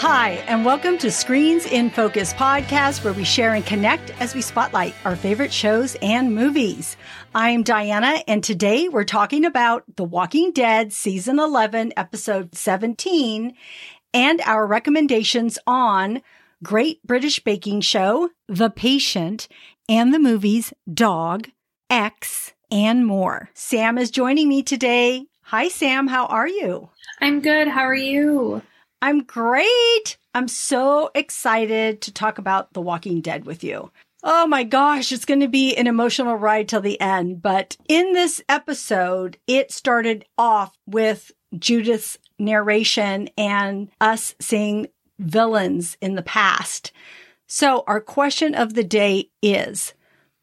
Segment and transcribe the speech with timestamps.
[0.00, 4.40] Hi, and welcome to Screens in Focus podcast, where we share and connect as we
[4.40, 6.96] spotlight our favorite shows and movies.
[7.34, 13.54] I'm Diana, and today we're talking about The Walking Dead season 11, episode 17,
[14.14, 16.22] and our recommendations on
[16.62, 19.48] Great British Baking Show, The Patient,
[19.86, 21.50] and the movies Dog,
[21.90, 23.50] X, and more.
[23.52, 25.26] Sam is joining me today.
[25.42, 26.06] Hi, Sam.
[26.06, 26.88] How are you?
[27.20, 27.68] I'm good.
[27.68, 28.62] How are you?
[29.02, 30.18] I'm great.
[30.34, 33.90] I'm so excited to talk about The Walking Dead with you.
[34.22, 37.40] Oh my gosh, it's going to be an emotional ride till the end.
[37.40, 44.88] But in this episode, it started off with Judith's narration and us seeing
[45.18, 46.92] villains in the past.
[47.46, 49.94] So our question of the day is,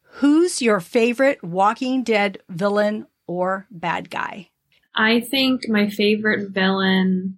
[0.02, 4.50] who's your favorite Walking Dead villain or bad guy?
[4.94, 7.37] I think my favorite villain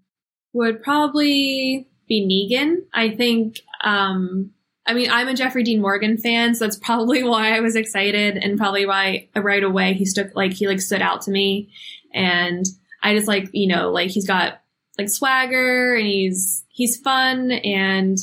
[0.52, 2.84] would probably be Negan.
[2.92, 4.50] I think, um,
[4.86, 8.36] I mean, I'm a Jeffrey Dean Morgan fan, so that's probably why I was excited
[8.36, 11.70] and probably why right away he stuck, like, he like stood out to me.
[12.12, 12.66] And
[13.02, 14.60] I just like, you know, like he's got
[14.98, 18.19] like swagger and he's, he's fun and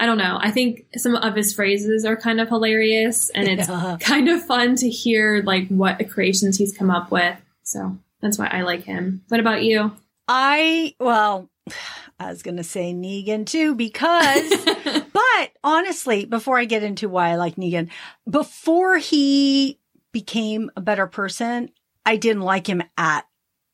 [0.00, 0.38] I don't know.
[0.40, 3.96] I think some of his phrases are kind of hilarious and it's yeah.
[4.00, 7.36] kind of fun to hear like what creations he's come up with.
[7.64, 9.22] So that's why I like him.
[9.28, 9.92] What about you?
[10.28, 11.48] I, well,
[12.20, 14.50] I was going to say Negan too, because,
[15.12, 17.90] but honestly, before I get into why I like Negan,
[18.28, 19.78] before he
[20.12, 21.70] became a better person,
[22.04, 23.24] I didn't like him at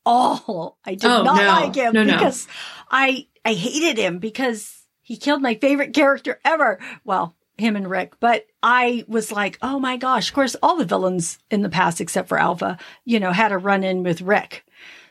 [0.05, 0.77] all.
[0.85, 1.47] I did oh, not no.
[1.47, 2.53] like him no, because no.
[2.91, 6.79] I, I hated him because he killed my favorite character ever.
[7.03, 10.85] Well, him and Rick, but I was like, oh my gosh, of course, all the
[10.85, 14.65] villains in the past, except for Alpha, you know, had a run in with Rick.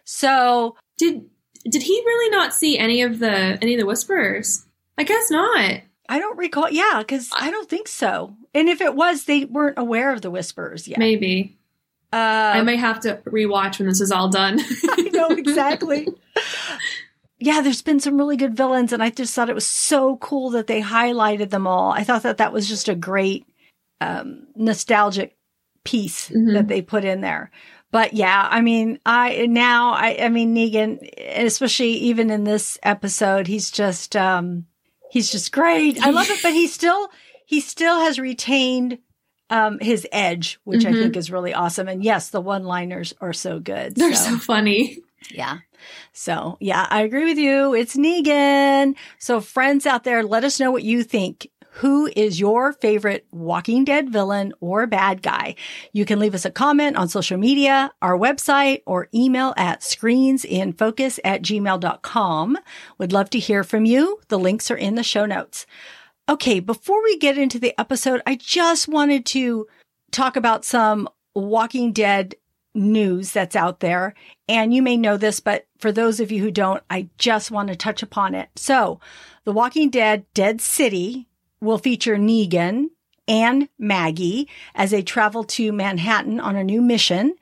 [0.05, 1.25] So did
[1.69, 4.65] did he really not see any of the any of the whisperers?
[4.99, 5.81] I guess not.
[6.09, 6.71] I don't recall.
[6.71, 8.37] Yeah, because I don't think so.
[8.53, 10.99] And if it was, they weren't aware of the whispers yet.
[10.99, 11.57] Maybe.
[12.13, 14.61] Uh, I may have to rewatch when this is all done.
[14.91, 16.07] I know exactly.
[17.41, 20.51] yeah, there's been some really good villains, and I just thought it was so cool
[20.51, 21.91] that they highlighted them all.
[21.91, 23.47] I thought that that was just a great
[24.01, 25.37] um, nostalgic
[25.83, 26.53] piece mm-hmm.
[26.53, 27.51] that they put in there
[27.95, 33.47] but yeah, I mean, I now I I mean Negan, especially even in this episode,
[33.47, 34.67] he's just um
[35.13, 36.05] he's just great.
[36.05, 37.09] I love it, but he still
[37.47, 38.99] he still has retained
[39.49, 40.93] um his edge, which mm-hmm.
[40.93, 41.87] I think is really awesome.
[41.87, 43.95] And yes, the one-liners are so good.
[43.95, 44.99] They're so, so funny.
[45.31, 45.59] Yeah.
[46.13, 47.75] So, yeah, I agree with you.
[47.75, 48.95] It's Negan.
[49.19, 51.49] So, friends out there, let us know what you think.
[51.79, 55.57] Who is your favorite Walking Dead villain or bad guy?
[55.93, 61.19] You can leave us a comment on social media, our website, or email at screensinfocus
[61.25, 62.59] at gmail.com.
[62.99, 64.21] Would love to hear from you.
[64.29, 65.67] The links are in the show notes.
[66.29, 69.67] Okay, before we get into the episode, I just wanted to
[70.13, 72.37] talk about some Walking Dead
[72.77, 74.15] news that's out there.
[74.49, 77.69] And you may know this, but for those of you who don't, I just want
[77.71, 78.49] to touch upon it.
[78.55, 79.01] So,
[79.43, 81.27] The Walking Dead Dead City
[81.65, 82.87] will feature Negan
[83.27, 87.35] and Maggie as they travel to Manhattan on a new mission.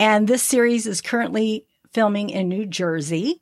[0.00, 3.40] And this series is currently filming in New Jersey.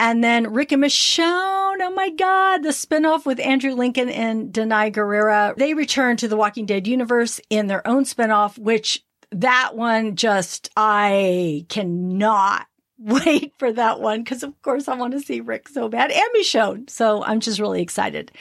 [0.00, 4.92] And then Rick and Michonne, oh my God, the spinoff with Andrew Lincoln and Danai
[4.92, 5.54] Gurira.
[5.56, 10.70] They return to the Walking Dead universe in their own spinoff, which that one just,
[10.76, 12.66] I cannot
[12.98, 16.28] wait for that one because, of course, I want to see Rick so bad and
[16.36, 16.88] Michonne.
[16.88, 18.32] So I'm just really excited.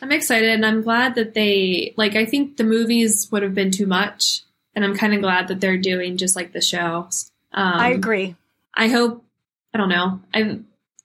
[0.00, 2.16] I'm excited, and I'm glad that they like.
[2.16, 4.42] I think the movies would have been too much,
[4.74, 7.30] and I'm kind of glad that they're doing just like the shows.
[7.52, 8.36] Um, I agree.
[8.74, 9.24] I hope.
[9.74, 10.20] I don't know.
[10.32, 10.60] I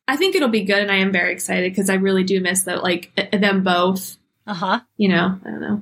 [0.07, 2.63] I think it'll be good, and I am very excited because I really do miss
[2.63, 4.17] that, like them both.
[4.47, 4.79] Uh huh.
[4.97, 5.81] You know, I don't know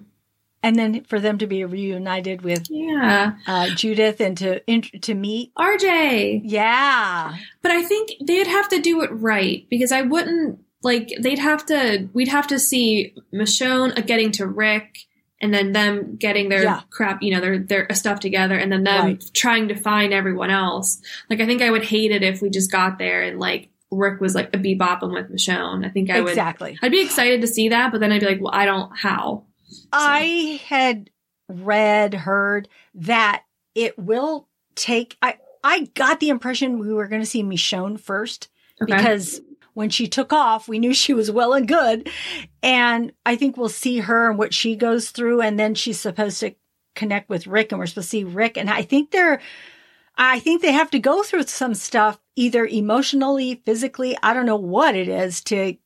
[0.63, 4.59] and then for them to be reunited with yeah uh, Judith and to
[4.99, 6.41] to meet RJ.
[6.43, 11.39] Yeah, but I think they'd have to do it right because I wouldn't like they'd
[11.39, 14.97] have to we'd have to see Michonne getting to Rick
[15.41, 16.81] and then them getting their yeah.
[16.91, 19.23] crap, you know, their their stuff together, and then them right.
[19.33, 21.01] trying to find everyone else.
[21.29, 24.21] Like I think I would hate it if we just got there and like Rick
[24.21, 25.85] was like a bebopping with Michonne.
[25.85, 26.77] I think I would exactly.
[26.81, 29.45] I'd be excited to see that, but then I'd be like, well, I don't how.
[29.91, 31.09] I had
[31.49, 33.43] read, heard that
[33.75, 35.17] it will take.
[35.21, 38.49] I I got the impression we were going to see Michonne first
[38.81, 38.95] okay.
[38.95, 39.41] because
[39.73, 42.09] when she took off, we knew she was well and good,
[42.63, 46.39] and I think we'll see her and what she goes through, and then she's supposed
[46.41, 46.55] to
[46.95, 49.41] connect with Rick, and we're supposed to see Rick, and I think they're.
[50.17, 54.17] I think they have to go through some stuff, either emotionally, physically.
[54.21, 55.77] I don't know what it is to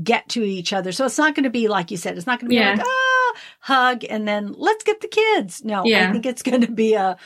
[0.00, 0.92] get to each other.
[0.92, 2.16] So it's not going to be like you said.
[2.16, 2.74] It's not going to be Yeah.
[2.76, 3.13] like ah
[3.60, 5.64] hug and then let's get the kids.
[5.64, 7.16] No, I think it's going to be a.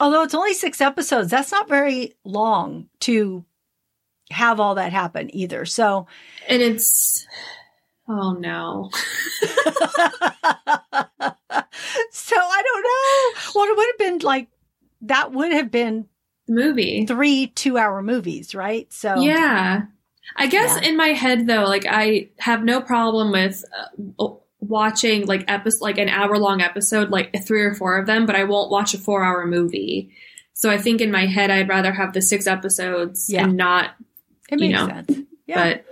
[0.00, 3.44] Although it's only six episodes, that's not very long to
[4.30, 5.64] have all that happen either.
[5.64, 6.06] So.
[6.48, 7.26] And it's
[8.08, 8.90] oh no.
[12.10, 13.40] so I don't know.
[13.54, 14.48] Well, it would have been like
[15.02, 16.06] that would have been
[16.48, 17.06] movie.
[17.06, 18.92] three two hour movies, right?
[18.92, 19.82] So Yeah.
[20.36, 20.88] I guess Yeah.
[20.88, 23.64] in my head though, like I have no problem with
[24.18, 24.26] uh,
[24.60, 28.34] watching like episode like an hour long episode, like three or four of them, but
[28.36, 30.10] I won't watch a four hour movie.
[30.54, 33.44] So I think in my head I'd rather have the six episodes Yeah.
[33.44, 33.90] and not,
[34.50, 35.18] it you makes know, sense.
[35.46, 35.84] Yeah, but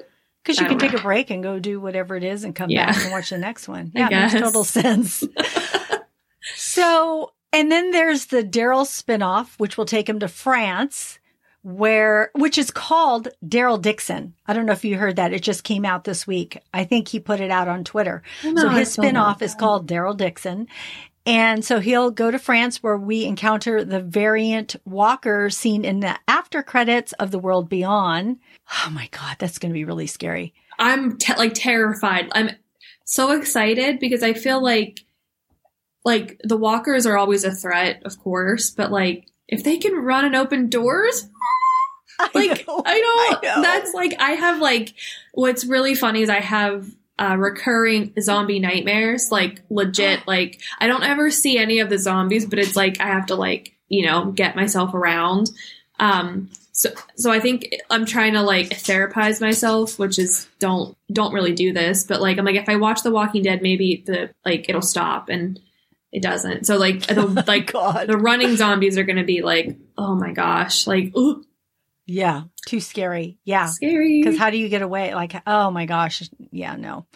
[0.43, 2.87] because you can take a break and go do whatever it is and come Yeah.
[2.93, 3.93] back and watch the next one.
[3.95, 5.23] Yeah, it makes total sense.
[6.55, 11.19] so, and then there's the Daryl spinoff, which will take him to France,
[11.65, 14.35] where which is called Daryl Dixon.
[14.47, 16.59] I don't know if you heard that; it just came out this week.
[16.73, 18.23] I think he put it out on Twitter.
[18.43, 20.69] So No, I his spinoff is called Daryl Dixon.
[21.27, 26.19] And so he'll go to France where we encounter the variant walker seen in the
[26.29, 28.41] after credits of The World Beyond.
[28.85, 30.53] Oh my God, that's going to be really scary.
[30.79, 32.29] I'm te- like terrified.
[32.33, 32.51] I'm
[33.07, 35.01] so excited because I feel like
[36.05, 40.27] like the walkers are always a threat, of course, but like if they can run
[40.27, 41.29] and open doors,
[42.35, 42.83] like know.
[42.85, 43.63] I know, I know.
[43.63, 44.95] that's like I have like
[45.33, 50.23] what's really funny is I have uh, recurring zombie nightmares, like legit.
[50.27, 53.35] Like I don't ever see any of the zombies, but it's like I have to
[53.35, 55.51] like you know get myself around.
[56.01, 61.33] Um, so so I think I'm trying to like therapize myself, which is don't don't
[61.33, 64.31] really do this, but like I'm like if I watch The Walking Dead, maybe the
[64.45, 65.61] like it'll stop and
[66.11, 66.67] it doesn't.
[66.67, 68.09] So like the like God.
[68.09, 71.45] the running zombies are gonna be like oh my gosh, like ooh,
[72.07, 73.39] Yeah, too scary.
[73.45, 73.67] Yeah.
[73.67, 74.23] scary.
[74.23, 75.15] Because how do you get away?
[75.15, 76.29] Like, oh my gosh.
[76.51, 77.07] Yeah, no.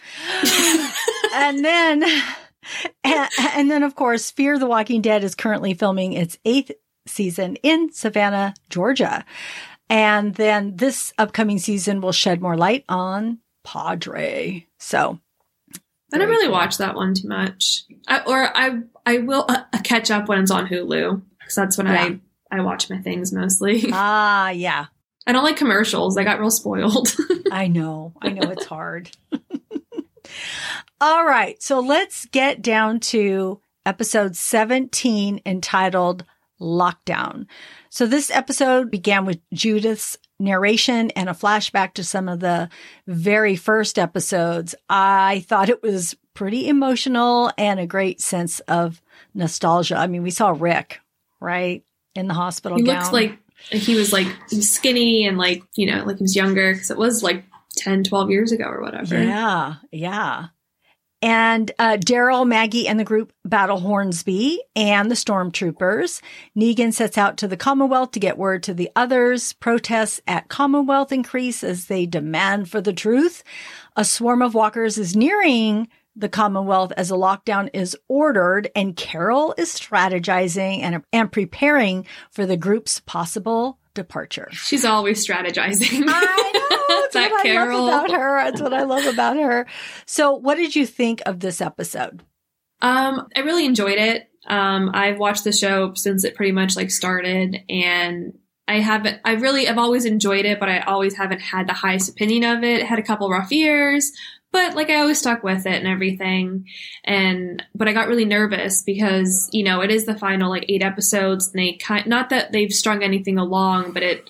[1.34, 2.02] and then,
[3.04, 6.70] and, and then of course, Fear the Walking Dead is currently filming its eighth
[7.06, 9.24] season in Savannah, Georgia.
[9.90, 14.66] And then this upcoming season will shed more light on Padre.
[14.78, 15.18] So,
[16.14, 16.52] I don't really cool.
[16.52, 20.50] watch that one too much, I, or I I will uh, catch up when it's
[20.50, 22.02] on Hulu because that's when Yeah.
[22.02, 22.18] I
[22.50, 23.84] I watch my things mostly.
[23.92, 24.86] ah, yeah,
[25.26, 26.16] I don't like commercials.
[26.16, 27.14] I got real spoiled.
[27.52, 28.14] I know.
[28.22, 29.10] I know it's hard.
[31.00, 31.62] All right.
[31.62, 36.24] So let's get down to episode 17 entitled
[36.60, 37.46] Lockdown.
[37.90, 42.68] So this episode began with Judith's narration and a flashback to some of the
[43.06, 44.74] very first episodes.
[44.88, 49.00] I thought it was pretty emotional and a great sense of
[49.34, 49.96] nostalgia.
[49.96, 51.00] I mean, we saw Rick,
[51.40, 51.84] right?
[52.14, 52.96] In the hospital he gown.
[52.96, 53.38] looks like
[53.70, 56.90] he was like he was skinny and like you know like he was younger because
[56.90, 57.44] it was like
[57.76, 59.22] 10, 12 years ago or whatever.
[59.22, 60.46] Yeah, yeah.
[61.20, 66.20] And uh, Daryl, Maggie, and the group battle Hornsby and the stormtroopers.
[66.56, 69.52] Negan sets out to the Commonwealth to get word to the others.
[69.54, 73.42] Protests at Commonwealth increase as they demand for the truth.
[73.96, 75.88] A swarm of walkers is nearing
[76.18, 82.44] the Commonwealth as a lockdown is ordered, and Carol is strategizing and, and preparing for
[82.44, 84.48] the group's possible departure.
[84.52, 86.04] She's always strategizing.
[86.06, 86.68] I know.
[87.02, 87.84] That's that what Carol.
[87.86, 88.44] I love about her.
[88.44, 89.66] That's what I love about her.
[90.06, 92.22] So, what did you think of this episode?
[92.80, 94.28] Um, I really enjoyed it.
[94.46, 99.20] Um, I've watched the show since it pretty much like started, and I haven't.
[99.24, 102.64] I really, I've always enjoyed it, but I always haven't had the highest opinion of
[102.64, 102.80] it.
[102.80, 104.12] it had a couple rough years,
[104.52, 106.66] but like I always stuck with it and everything.
[107.04, 110.82] And but I got really nervous because you know it is the final like eight
[110.82, 114.28] episodes, and they kind not that they've strung anything along, but it.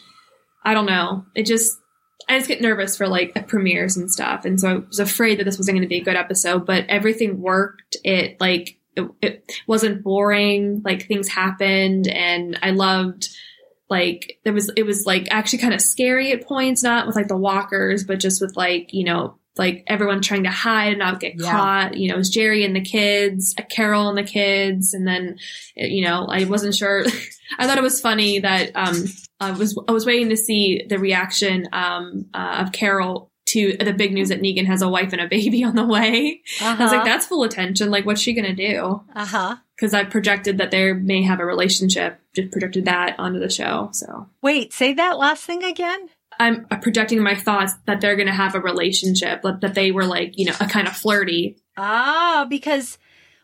[0.65, 1.25] I don't know.
[1.35, 1.79] It just
[2.29, 5.45] I just get nervous for like premieres and stuff, and so I was afraid that
[5.45, 6.67] this wasn't going to be a good episode.
[6.67, 7.97] But everything worked.
[8.05, 10.83] It like it, it wasn't boring.
[10.85, 13.29] Like things happened, and I loved.
[13.91, 17.29] Like there was, it was like actually kind of scary at points, not with like
[17.29, 21.21] the walkers, but just with like you know like everyone trying to hide and not
[21.21, 21.51] get Yeah.
[21.51, 21.97] caught.
[21.97, 25.39] You know, it was Jerry and the kids, Carol and the kids, and then
[25.77, 27.05] you know I wasn't sure.
[27.59, 29.05] I thought it was funny that um,
[29.41, 33.95] I was I was waiting to see the reaction um, uh, of Carol to the
[33.95, 36.43] big news that Negan has a wife and a baby on the way.
[36.61, 36.77] Uh-huh.
[36.79, 37.91] I was like, that's full attention.
[37.91, 39.03] Like, what's she gonna do?
[39.15, 39.57] uh huh.
[39.75, 42.19] Because I projected that they may have a relationship.
[42.35, 43.91] Just projected that onto the show.
[43.93, 46.09] So Wait, say that last thing again.
[46.41, 49.43] I'm projecting my thoughts that they're gonna have a relationship.
[49.43, 51.57] That that they were like, you know, a kind of flirty.
[51.77, 52.99] Ah, because,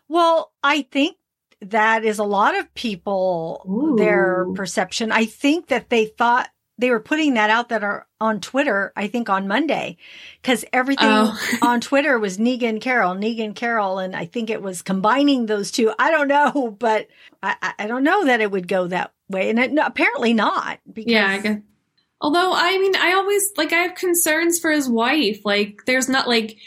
[0.07, 1.17] well, I think
[1.61, 3.95] that is a lot of people Ooh.
[3.97, 5.11] their perception.
[5.11, 9.07] I think that they thought they were putting that out that are on Twitter, I
[9.07, 9.95] think on Monday,
[10.41, 11.39] because everything Oh.
[11.61, 15.93] on Twitter was Negan Carol, Negan Carol, and I think it was combining those two.
[15.97, 17.07] I don't know, but
[17.41, 20.33] I, I- I don't know that it would go that way, and it, no, apparently
[20.33, 20.79] not.
[20.91, 21.59] Because Yeah, I guess.
[22.21, 25.41] Although, I mean, I always, like, I have concerns for his wife.
[25.43, 26.57] Like, there's not, like,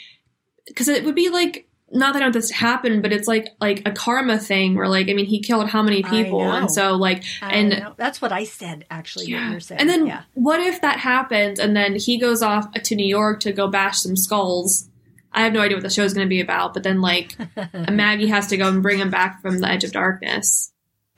[0.67, 3.49] because it would be like, not that I want this to happen, but it's like,
[3.59, 6.43] like a karma thing where, like, I mean, he killed how many people?
[6.51, 7.93] And so, like, I and know.
[7.97, 8.85] that's what I said.
[8.91, 9.25] Actually,
[9.59, 10.21] saying, And then yeah.
[10.35, 13.99] what if that happens and then he goes off to New York to go bash
[13.99, 14.87] some skulls?
[15.31, 17.35] I have no idea what the show's going to be about, but then like
[17.91, 20.71] Maggie has to go and bring him back from the edge of darkness.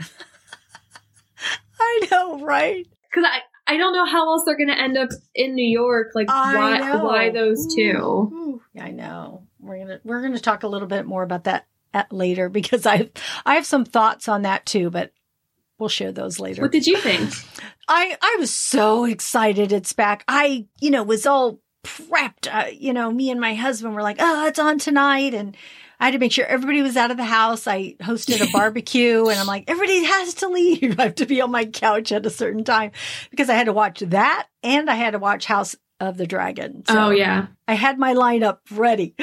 [1.79, 2.87] I know, right?
[3.09, 6.11] Because I, I don't know how else they're going to end up in New York.
[6.15, 7.03] Like I why know.
[7.03, 7.91] why those two?
[7.93, 9.43] Ooh, I know.
[9.59, 13.09] We're gonna we're gonna talk a little bit more about that at, later because I
[13.45, 15.11] I have some thoughts on that too, but
[15.77, 16.63] we'll share those later.
[16.63, 17.31] What did you think?
[17.87, 20.23] I I was so excited it's back.
[20.27, 22.47] I you know was all prepped.
[22.51, 25.55] Uh, you know, me and my husband were like, "Oh, it's on tonight," and
[26.01, 27.67] I had to make sure everybody was out of the house.
[27.67, 30.95] I hosted a barbecue, and I'm like, everybody has to leave.
[30.99, 32.91] I have to be on my couch at a certain time
[33.29, 36.83] because I had to watch that, and I had to watch House of the Dragon.
[36.87, 37.47] So oh yeah.
[37.67, 39.15] I had my lineup ready.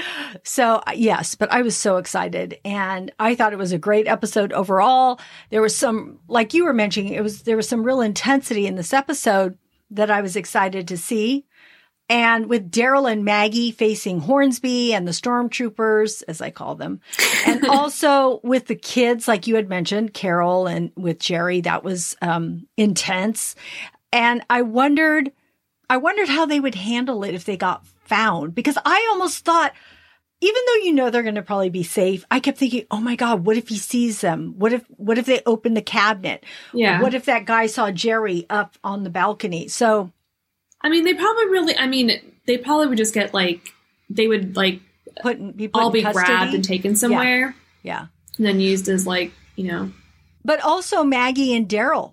[0.44, 4.06] So, uh, yes, but I was so excited and I thought it was a great
[4.06, 5.20] episode overall.
[5.50, 8.76] There was some, like you were mentioning, it was, there was some real intensity in
[8.76, 9.58] this episode
[9.90, 11.46] that I was excited to see.
[12.08, 17.00] And with Daryl and Maggie facing Hornsby and the stormtroopers, as I call them,
[17.46, 22.16] and also with the kids, like you had mentioned, Carol and with Jerry, that was
[22.22, 23.54] um, intense.
[24.10, 25.32] And I wondered,
[25.90, 29.74] I wondered how they would handle it if they got found because I almost thought,
[30.40, 33.16] even though you know they're going to probably be safe, I kept thinking, oh my
[33.16, 34.54] God, what if he sees them?
[34.56, 36.44] What if, what if they open the cabinet?
[36.72, 37.02] Yeah.
[37.02, 39.68] What if that guy saw Jerry up on the balcony?
[39.68, 40.12] So,
[40.80, 41.76] I mean, they probably really.
[41.76, 42.12] I mean,
[42.46, 43.72] they probably would just get like
[44.10, 44.80] they would like
[45.20, 46.26] put, be put all be custody.
[46.26, 48.06] grabbed and taken somewhere, yeah.
[48.36, 49.92] and then used as like you know.
[50.44, 52.12] But also Maggie and Daryl,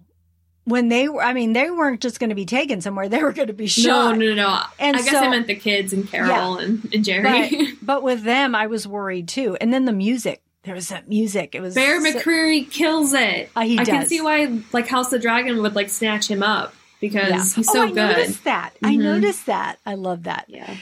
[0.65, 3.07] when they were, I mean, they weren't just going to be taken somewhere.
[3.07, 4.17] They were going to be shot.
[4.17, 4.62] no, no, no.
[4.79, 7.50] And I guess so- I meant the kids and Carol and, and Jerry.
[7.50, 9.55] But, but with them, I was worried too.
[9.62, 11.53] And then the music, there was that music.
[11.53, 13.50] It was Bear so- McCreary kills it.
[13.55, 16.41] Uh, he I can see why like House of the Dragon would like snatch him
[16.43, 16.74] up
[17.09, 17.55] because Yeah.
[17.55, 17.95] he's oh, I good.
[17.95, 18.71] noticed that.
[18.83, 19.01] I Mhm.
[19.03, 19.77] noticed that.
[19.85, 20.45] I love that.
[20.47, 20.75] Yeah.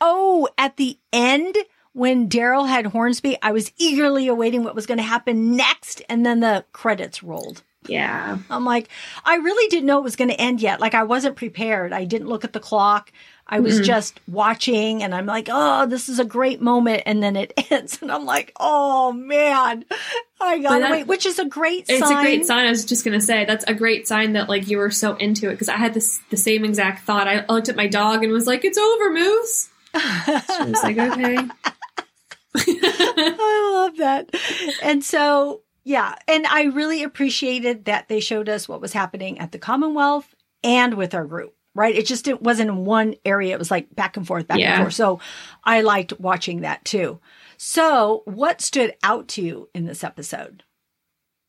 [0.00, 1.56] Oh, at the end,
[1.92, 6.02] when Daryl had Hornsby, I was eagerly awaiting what was going to happen next.
[6.08, 7.62] And then the credits rolled.
[7.86, 8.38] Yeah.
[8.50, 8.88] I'm like,
[9.24, 10.80] I really didn't know it was going to end yet.
[10.80, 11.92] Like, I wasn't prepared.
[11.92, 13.12] I didn't look at the clock.
[13.46, 13.84] I was Mm-mm.
[13.84, 17.02] just watching and I'm like, oh, this is a great moment.
[17.04, 17.98] And then it ends.
[18.00, 19.84] And I'm like, oh, man,
[20.44, 21.96] I got to that- wait, which is a great sign.
[21.96, 22.18] It's sign.
[22.18, 22.66] a great sign.
[22.66, 25.48] I was just gonna say that's a great sign that like you were so into
[25.48, 27.26] it because I had this the same exact thought.
[27.28, 30.00] I looked at my dog and was like, "It's over, Moose." She
[30.70, 31.38] was like, "Okay."
[32.56, 34.30] I love that.
[34.82, 36.14] And so, yeah.
[36.28, 40.94] And I really appreciated that they showed us what was happening at the Commonwealth and
[40.94, 41.94] with our group, right?
[41.94, 43.54] It just it wasn't in one area.
[43.54, 44.74] It was like back and forth, back Yeah.
[44.74, 44.94] and forth.
[44.94, 45.20] So
[45.64, 47.20] I liked watching that too.
[47.66, 50.64] So, what stood out to you in this episode?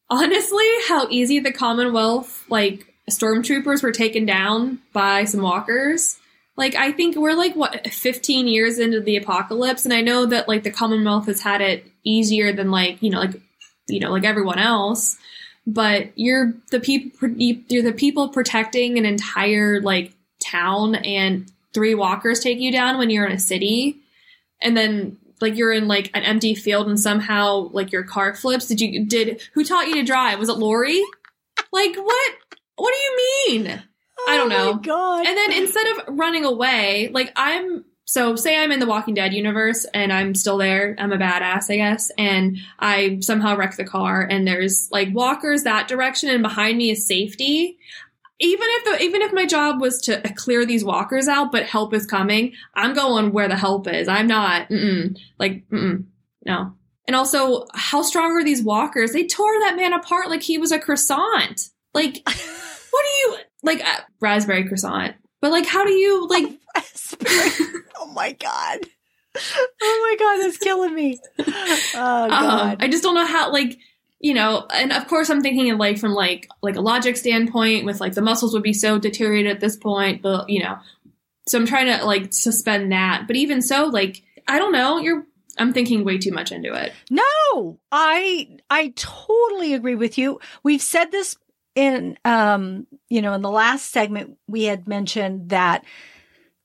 [0.09, 6.17] Honestly, how easy the Commonwealth like stormtroopers were taken down by some walkers.
[6.55, 10.47] Like I think we're like what 15 years into the apocalypse and I know that
[10.47, 13.41] like the Commonwealth has had it easier than like, you know, like
[13.89, 15.17] you know, like everyone else,
[15.67, 22.39] but you're the people you're the people protecting an entire like town and three walkers
[22.39, 23.97] take you down when you're in a city
[24.61, 28.65] and then like you're in like an empty field and somehow like your car flips
[28.67, 31.01] did you did who taught you to drive was it lori
[31.71, 32.31] like what
[32.77, 33.83] what do you mean
[34.27, 34.73] I don't Oh know.
[34.73, 35.27] my God.
[35.27, 39.33] and then instead of running away like i'm so say i'm in the walking dead
[39.33, 43.83] universe and i'm still there i'm a badass i guess and i somehow wreck the
[43.83, 47.77] car and there's like walkers that direction and behind me is safety
[48.39, 51.93] even if the even if my job was to clear these walkers out but help
[51.93, 54.07] is coming i'm going where the help is.
[54.07, 56.05] I'm not mm-mm, like mm-mm,
[56.45, 56.73] no.
[57.07, 59.11] And also how strong are these walkers?
[59.11, 61.69] They tore that man apart like he was a croissant.
[61.93, 65.15] Like what do you like uh, raspberry croissant.
[65.41, 66.45] But like how do you like
[67.97, 68.79] oh my God.
[69.37, 71.19] Oh my God, that's killing me.
[71.97, 72.77] Oh um, God.
[72.81, 73.77] i just don't know how like
[74.25, 77.85] you know and of course i'm thinking of like from like like a logic standpoint
[77.85, 80.75] with like the muscles would be so deteriorated at this point but you know
[81.47, 85.27] so i'm trying to like suspend that but even so like i don't know you're
[85.59, 90.39] i'm thinking way too much into it No, I I totally agree with you.
[90.63, 91.37] We've said this
[91.75, 95.85] in um, you know, in the last segment we had mentioned that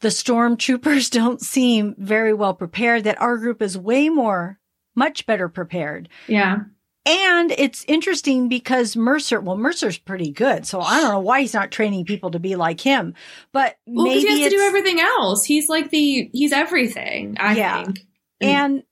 [0.00, 4.58] the stormtroopers don't seem very well prepared, that our group is way more
[4.94, 6.08] much better prepared.
[6.26, 6.60] Yeah.
[7.06, 10.66] And it's interesting because Mercer, well, Mercer's pretty good.
[10.66, 13.14] So I don't know why he's not training people to be like him,
[13.52, 15.44] but Well, maybe because he has to do everything else.
[15.44, 17.36] He's like the he's everything.
[17.40, 17.84] I Yeah.
[17.84, 18.00] think.
[18.42, 18.82] And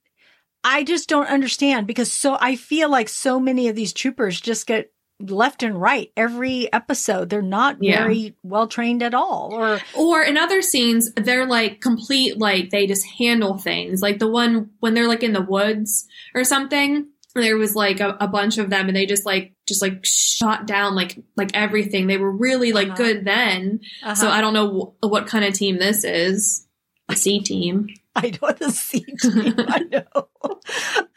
[0.63, 4.65] I just don't understand because so I feel like so many of these troopers just
[4.67, 7.29] get left and right every episode.
[7.29, 7.99] They're not Yeah.
[8.03, 9.49] very well trained at all.
[9.53, 14.01] Or Or in other scenes, they're like complete, like they just handle things.
[14.01, 17.07] Like the one when they're like in the woods or something.
[17.41, 20.65] There was like a, a bunch of them, and they just like just like shot
[20.67, 22.07] down like like everything.
[22.07, 22.97] They were really like Uh-huh.
[22.97, 23.81] good then.
[24.03, 24.15] uh-huh.
[24.15, 26.65] So I don't know wh- what kind of team this is.
[27.09, 27.87] A C team.
[28.15, 29.55] I don't see team.
[29.57, 30.03] I know.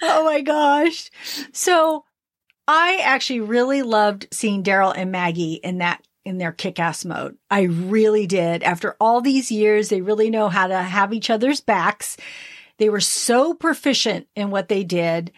[0.03, 1.11] oh my gosh.
[1.53, 2.05] So
[2.67, 7.37] I actually really loved seeing Daryl and Maggie in that in their kick-ass mode.
[7.51, 8.63] I really did.
[8.63, 12.17] After all these years, they really know how to have each other's backs.
[12.79, 15.33] They were so proficient in what they did.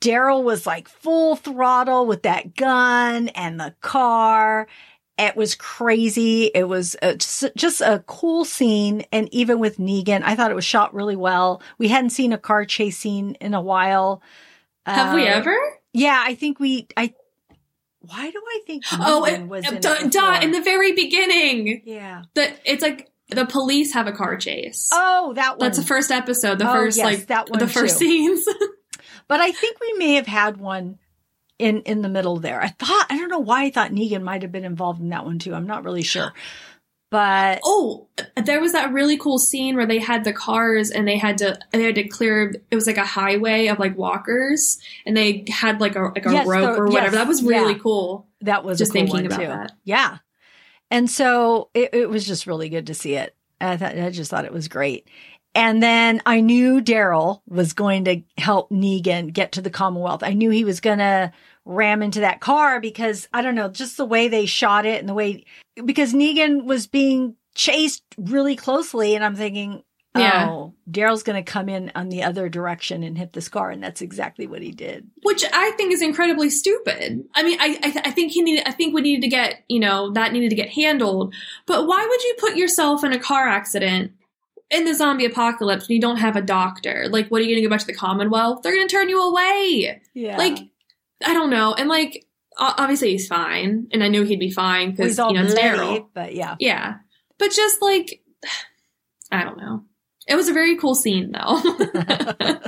[0.00, 4.66] Daryl was like full throttle with that gun and the car.
[5.16, 6.44] It was crazy.
[6.54, 9.04] It was uh, just, a cool scene.
[9.10, 11.60] And even with Negan, I thought it was shot really well.
[11.76, 14.22] We hadn't seen a car chase scene in a while.
[14.86, 15.56] Have we Uh, ever?
[15.92, 17.14] Yeah, I think we, I,
[18.00, 21.82] why do I think Oh, it, was in duh, it duh, in the very beginning.
[21.84, 22.22] yeah.
[22.34, 24.88] The it's like the police have a car chase.
[24.92, 25.66] Oh, that one.
[25.66, 26.58] That's the first episode.
[26.60, 28.06] The Oh, first yes, like that one the first too.
[28.06, 28.46] scenes.
[29.28, 30.98] But I think we may have had one
[31.58, 32.60] in in the middle there.
[32.60, 35.24] I thought I don't know why I thought Negan might have been involved in that
[35.24, 35.54] one too.
[35.54, 36.32] I'm not really sure.
[37.10, 38.06] But oh,
[38.44, 41.58] there was that really cool scene where they had the cars and they had to
[41.72, 42.52] they had to clear.
[42.70, 46.32] It was like a highway of like walkers, and they had like a like a
[46.32, 47.06] Yes, rope the- or whatever.
[47.06, 47.78] yes, that was really yeah.
[47.78, 48.26] cool.
[48.42, 49.46] that was Just cool thinking about too.
[49.46, 49.72] that.
[49.84, 50.18] Yeah.
[50.90, 53.34] And so it, it was just really good to see it.
[53.60, 55.08] I thought I just thought it was great.
[55.58, 60.22] And then I knew Daryl was going to help Negan get to the Commonwealth.
[60.22, 61.32] I knew he was going to
[61.64, 65.08] ram into that car because I don't know, just the way they shot it and
[65.08, 65.44] the way
[65.84, 69.82] because Negan was being chased really closely and I'm thinking,
[70.14, 70.48] oh, Yeah.
[70.48, 73.82] oh, Daryl's going to come in on the other direction and hit this car and
[73.82, 75.08] that's exactly what he did.
[75.24, 77.24] which I think is incredibly stupid.
[77.34, 78.66] I mean, I I, th- I think he needed.
[78.66, 81.34] I think we needed to get you know that needed to get handled.
[81.66, 84.12] But why would you put yourself in a car accident
[84.70, 87.06] in the zombie apocalypse when you don't have a doctor?
[87.10, 88.62] Like, what are you going to go back to the Commonwealth?
[88.62, 90.00] They're going to turn you away.
[90.14, 90.36] Yeah.
[90.36, 90.58] Like,
[91.24, 91.74] I don't know.
[91.74, 92.26] And like,
[92.58, 96.08] obviously he's fine, and I knew he'd be fine because you know it's Daryl.
[96.12, 96.56] but yeah.
[96.58, 96.96] Yeah,
[97.38, 98.22] but just like,
[99.32, 99.84] I don't know.
[100.26, 101.40] It was a very cool scene though.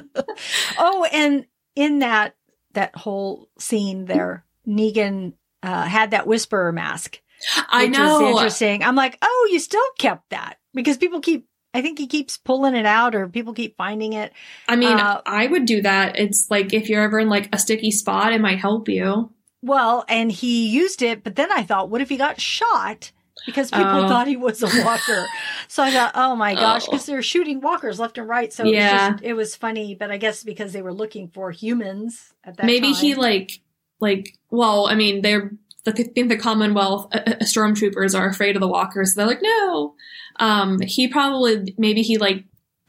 [0.79, 2.35] oh, and in that
[2.73, 7.21] that whole scene there, Negan uh, had that whisperer mask,
[7.69, 8.21] I know.
[8.21, 8.83] was interesting.
[8.83, 11.47] I'm like, oh, you still kept that because people keep.
[11.73, 14.33] I think he keeps pulling it out, or people keep finding it.
[14.69, 16.19] I mean, Uh, I would do that.
[16.19, 19.31] It's like if you're ever in like a sticky spot, it might help you.
[19.63, 23.13] Well, and he used it, but then I thought, what if he got shot?
[23.47, 24.09] Because people Oh.
[24.09, 25.27] thought he was a walker.
[25.69, 26.91] so I thought, oh my gosh, Oh.
[26.91, 28.53] because they're shooting walkers left and right.
[28.53, 28.71] So Yeah.
[28.71, 32.33] it, was just, it was funny, but I guess because they were looking for humans
[32.45, 32.67] at that time.
[32.67, 33.03] Maybe time.
[33.03, 33.61] he like
[34.01, 35.53] like well, I mean, they're
[35.87, 39.15] I think the Commonwealth uh, uh, stormtroopers are afraid of the walkers.
[39.15, 39.95] So they're like, no.
[40.41, 42.45] Um, he probably maybe he like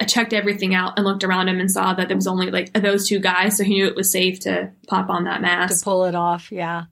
[0.08, 3.08] checked everything out and looked around him and saw that there was only like those
[3.08, 6.06] two guys, so he knew it was safe to pop on that mask to pull
[6.06, 6.52] it off.
[6.52, 6.86] Yeah.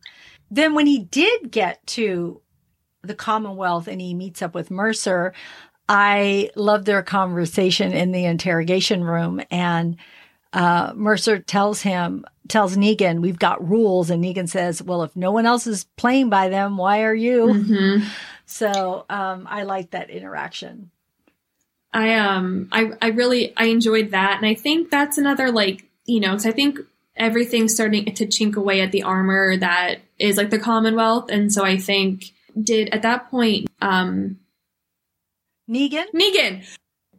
[0.51, 2.41] Then when he did get to
[3.01, 5.33] the Commonwealth and he meets up with Mercer,
[5.87, 9.41] I love their conversation in the interrogation room.
[9.49, 9.97] And
[10.53, 14.09] uh, Mercer tells him, tells Negan, we've got rules.
[14.09, 17.45] And Negan says, well, if no one else is playing by them, why are you?
[17.47, 18.05] Mhm.
[18.49, 20.89] So um, I like that interaction.
[21.93, 26.19] I um I I really I enjoyed that, and I think that's another like you
[26.19, 26.79] know, 'cause I think
[27.15, 31.63] everything's starting to chink away at the armor that is like the Commonwealth, and so
[31.63, 32.31] I think
[32.61, 34.39] did at that point um
[35.69, 36.05] Negan?
[36.13, 36.65] Negan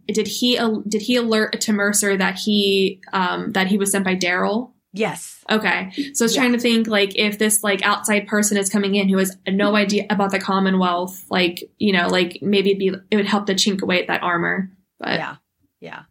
[0.09, 4.17] did he did he alert to Mercer that he um that he was sent by
[4.17, 4.71] Daryl?
[4.93, 5.45] Yes.
[5.51, 6.41] Okay, so I was Yeah.
[6.43, 9.77] trying to think like if this like outside person is coming in who has no
[9.77, 13.55] idea about the Commonwealth, like you know, like maybe it'd be it would help to
[13.55, 14.71] chink away at that armor.
[14.99, 15.37] But Yeah.
[15.81, 16.03] Yeah.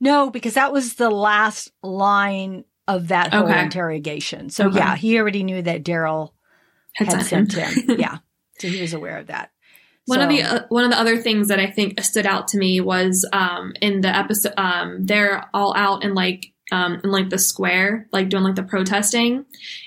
[0.00, 3.62] No, because that was the last line of that whole Okay.
[3.62, 4.50] interrogation.
[4.50, 4.78] So Okay.
[4.78, 6.32] yeah, he already knew that Daryl
[6.94, 7.72] had had sent him.
[7.88, 7.98] him.
[8.00, 8.18] yeah.
[8.58, 9.50] So he was aware of that.
[10.06, 12.58] One of the uh, one of the other things that I think stood out to
[12.58, 17.30] me was um, in the episode um, they're all out in like um, in like
[17.30, 19.44] the square, like doing like the protesting.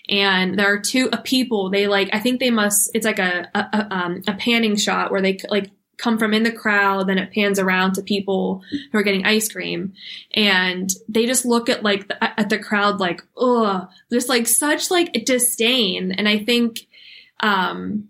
[0.09, 1.69] And there are two uh, people.
[1.69, 2.91] They like I think they must.
[2.93, 6.43] It's like a a, a, um, a panning shot where they like come from in
[6.43, 9.93] the crowd, then it pans around to people who are getting ice cream,
[10.33, 14.89] and they just look at like the, at the crowd like, ugh, just like such
[14.89, 16.11] like disdain.
[16.11, 16.87] And I think
[17.41, 18.09] um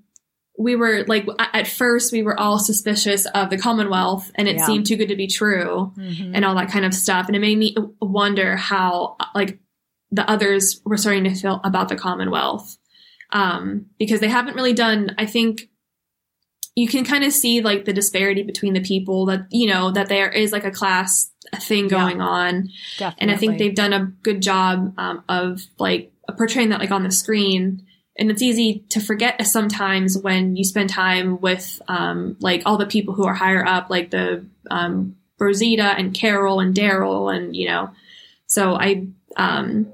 [0.59, 4.65] we were like at first we were all suspicious of the commonwealth and it Yeah.
[4.65, 6.31] seemed too good to be true Mhm.
[6.35, 9.59] and all that kind of stuff and it made me wonder how like
[10.11, 12.77] the others were starting to feel about the commonwealth
[13.31, 15.69] um because they haven't really done i think
[16.75, 20.09] you can kind of see like the disparity between the people that you know that
[20.09, 21.89] there is like a class thing Yeah.
[21.89, 23.21] going on Definitely.
[23.21, 27.03] and I think they've done a good job um, of like portraying that like on
[27.03, 27.85] the screen.
[28.21, 32.85] And it's easy to forget sometimes when you spend time with um, like all the
[32.85, 37.67] people who are higher up, like the um, Rosita and Carol and Daryl, and you
[37.67, 37.89] know.
[38.45, 39.07] So I
[39.37, 39.91] um,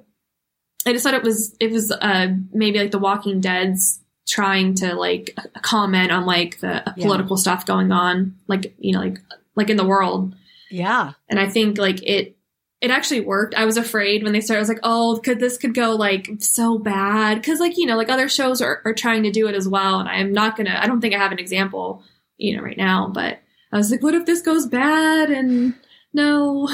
[0.86, 4.94] I just thought it was it was uh, maybe like The Walking Dead's trying to
[4.94, 7.06] like comment on like the Yeah.
[7.06, 9.20] political stuff going on, like you know, like
[9.56, 10.36] like in the world
[10.70, 11.14] yeah.
[11.30, 12.37] and I think like it
[12.80, 13.56] it actually worked.
[13.56, 14.60] I was afraid when they started.
[14.60, 17.36] I was like, oh, could this could go like so bad?
[17.36, 20.00] Because like you know, like other shows are, are trying to do it as well,
[20.00, 20.78] and I am not gonna.
[20.80, 22.04] I don't think I have an example,
[22.38, 23.10] you know, right now.
[23.12, 23.40] But
[23.72, 25.32] I was like, what if this goes bad?
[25.32, 25.74] And
[26.14, 26.70] no,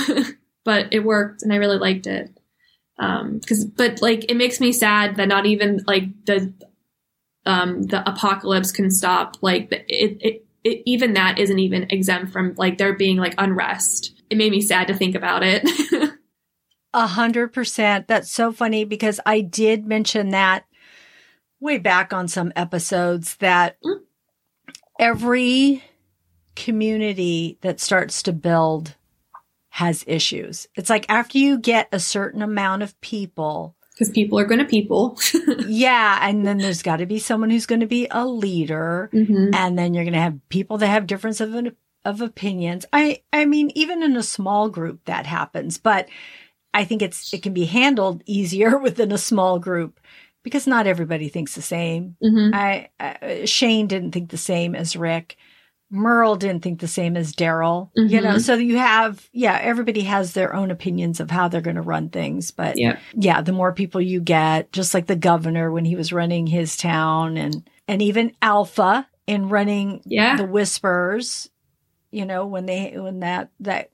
[0.66, 2.38] but it worked, and I really liked it.
[3.00, 6.54] Um, because but like it makes me sad that not even like the
[7.46, 9.38] um the apocalypse can stop.
[9.42, 10.46] Like it it.
[10.66, 14.62] It, even that isn't even exempt from like there being like unrest it made me
[14.62, 15.64] sad to think about it.
[16.96, 18.08] A hundred percent.
[18.08, 20.66] That's so funny because I did mention that
[21.60, 24.00] way back on some episodes that Mm.
[25.00, 25.84] every
[26.56, 28.96] community that starts to build
[29.70, 30.68] has issues.
[30.76, 34.66] It's like after you get a certain amount of people, Because people are going to
[34.66, 35.18] people.
[35.68, 39.50] yeah, and then there's got to be someone who's going to be a leader, hmm
[39.54, 41.52] and then you're going to have people that have difference of
[42.06, 42.86] of opinions.
[42.94, 46.10] I I mean, even in a small group that happens, but
[46.74, 50.00] I think it's it can be handled easier within a small group
[50.44, 52.16] because not everybody thinks the same.
[52.22, 55.38] hmm I uh, Shane didn't think the same as Rick.
[55.92, 57.92] Merle didn't think the same as Daryl.
[57.96, 58.42] You know, Mhm.
[58.42, 62.10] so you have yeah, everybody has their own opinions of how they're going to run
[62.10, 62.98] things, but Yeah.
[63.14, 66.76] yeah, the more people you get, just like the governor when he was running his
[66.76, 70.36] town and and even Alpha in running Yeah.
[70.38, 71.50] the whispers,
[72.14, 73.90] you know, when they when that that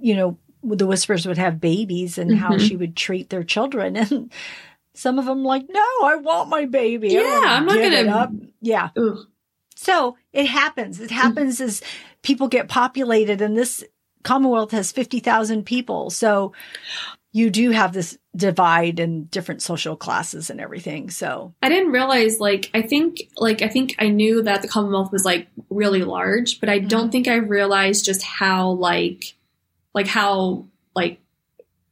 [0.00, 2.60] you know, the whispers would have babies and how Mhm.
[2.68, 4.32] she would treat their children and
[4.94, 8.90] some of them like, "No, I want my baby." Yeah, I'm not gonna- up." Yeah.
[8.96, 9.18] Ugh.
[9.76, 11.00] So, it happens.
[11.00, 11.82] It happens as
[12.22, 13.84] people get populated and this
[14.24, 16.10] Commonwealth has 50,000 people.
[16.10, 16.52] So,
[17.32, 21.10] you do have this divide in different social classes and everything.
[21.10, 25.12] So, I didn't realize, like, I think, like, I think I knew that the Commonwealth
[25.12, 26.88] was, like, really large, but I Mm-hmm.
[26.88, 29.34] don't think I realized just how, like,
[29.94, 31.20] like, how, like,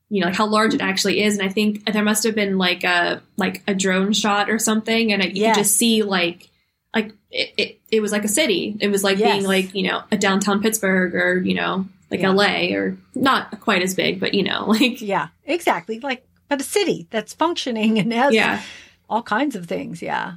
[0.08, 1.36] you know, like how large it actually is.
[1.38, 5.12] And I think there must have been, like, a, like, a drone shot or something.
[5.12, 5.56] And you Yes.
[5.56, 6.48] could just see, like,
[6.94, 8.76] like, it, it, it was like a city.
[8.80, 9.32] It was like Yes.
[9.34, 12.30] being, like, you know, a downtown Pittsburgh or, you know, like Yeah.
[12.72, 16.00] LA or not quite as big, but, you know, like, yeah, exactly.
[16.00, 18.62] Like, but a city that's functioning and has yeah.
[19.10, 20.00] all kinds of things.
[20.02, 20.34] Yeah.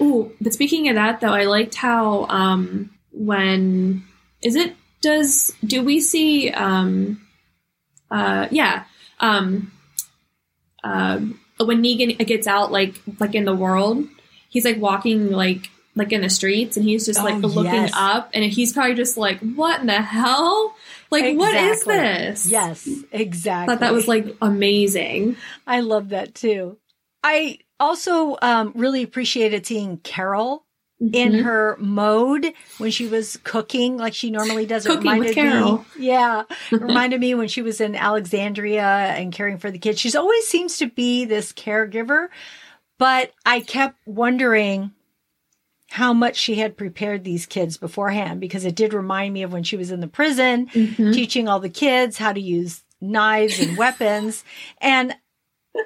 [0.00, 4.04] Oh, but speaking of that though, I liked how um when
[4.42, 7.20] is it does do we see um
[8.10, 8.84] uh yeah
[9.20, 9.72] um
[10.84, 11.18] uh
[11.58, 14.06] when Negan gets out like like in the world,
[14.50, 17.92] he's like walking like like in the streets and he's just like Oh, looking yes.
[17.94, 20.76] up and he's probably just like what in the hell
[21.10, 23.72] like what is this Yes, I exactly.
[23.74, 26.78] thought that was like amazing I love that too.
[27.22, 30.64] I also um, really appreciated seeing Carol
[31.12, 31.42] in Mhm.
[31.42, 34.86] her mode when she was cooking like she normally does.
[34.86, 35.78] It Cooking with Carol.
[35.78, 40.00] Me, yeah, reminded me when she was in Alexandria and caring for the kids.
[40.00, 42.28] She's always seems to be this caregiver,
[42.98, 44.92] but I kept wondering
[45.90, 49.62] how much she had prepared these kids beforehand because it did remind me of when
[49.62, 51.14] she was in the prison Mhm.
[51.14, 54.44] teaching all the kids how to use knives and weapons.
[54.80, 55.16] And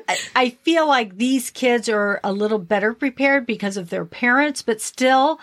[0.09, 4.63] I, I feel like these kids are a little better prepared because of their parents,
[4.63, 5.41] but still,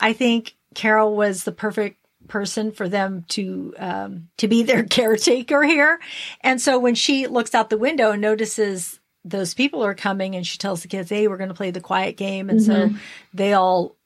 [0.00, 5.62] I think Carol was the perfect person for them to um, to be their caretaker
[5.62, 6.00] here.
[6.40, 10.46] And so when she looks out the window and notices those people are coming, and
[10.46, 12.96] she tells the kids, "Hey, we're going to play the quiet game," and so mm-hmm.
[13.32, 13.96] they all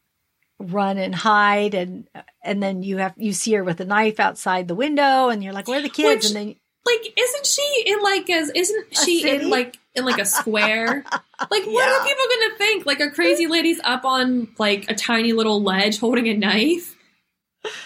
[0.60, 2.08] run and hide and
[2.42, 5.52] and then you have you see her with a knife outside the window and you're
[5.52, 8.86] like where are the kids Which- and then like isn't she in like as isn't
[8.92, 9.44] A she city?
[9.44, 11.04] in like in like a square?
[11.12, 11.96] like what Yeah.
[11.96, 12.86] are people gonna think?
[12.86, 16.96] Like a crazy lady's up on like a tiny little ledge holding a knife,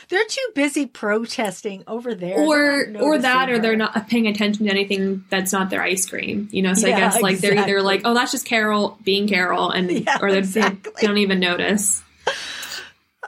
[0.08, 2.40] They're too busy protesting over there.
[2.40, 6.48] or or that, or they're not paying attention to anything that's not their ice cream.
[6.52, 9.28] You know, so Yeah, I guess like they're either like, oh, that's just Carol being
[9.28, 10.92] Carol, and Yeah, or they, exactly.
[11.00, 12.02] they don't even notice.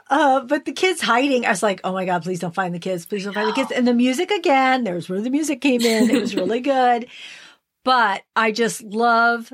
[0.07, 2.79] Uh, but the kids hiding, I was like, oh my God, please don't find the
[2.79, 3.05] kids.
[3.05, 3.71] Please don't find the kids.
[3.71, 6.09] And the music again, there's where the music came in.
[6.11, 7.07] It was really good.
[7.83, 9.51] But I just love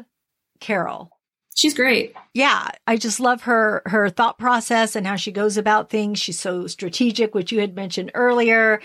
[0.60, 1.10] Carol.
[1.54, 2.16] She's great.
[2.34, 6.18] Yeah, I just love her her thought process and how she goes about things.
[6.18, 8.82] She's so strategic, which you had mentioned earlier,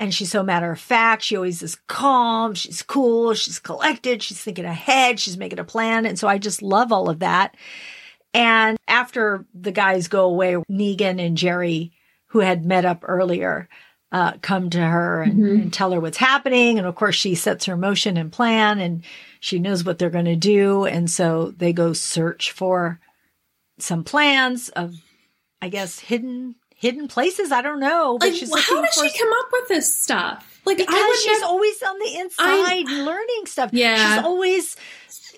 [0.00, 1.22] and she's so matter of fact.
[1.22, 2.54] She always is calm.
[2.54, 3.34] She's cool.
[3.34, 4.22] She's collected.
[4.22, 5.20] She's thinking ahead.
[5.20, 7.56] She's making a plan, and so I just love all of that.
[8.34, 11.92] And after the guys go away, Negan and Jerry,
[12.26, 13.68] who had met up earlier,
[14.10, 15.62] uh, come to her and, Mhm.
[15.62, 16.78] and tell her what's happening.
[16.78, 19.02] And of course, she sets her motion and plan, and
[19.40, 20.84] she knows what they're going to do.
[20.86, 23.00] And so they go search for
[23.78, 24.94] some plans of,
[25.62, 27.50] I guess, hidden hidden places.
[27.50, 30.60] I don't know, but Like, she's how does she come up with this stuff?
[30.64, 33.70] Like, because I she's always on the inside learning stuff.
[33.72, 33.96] Yeah.
[34.16, 34.76] She's always,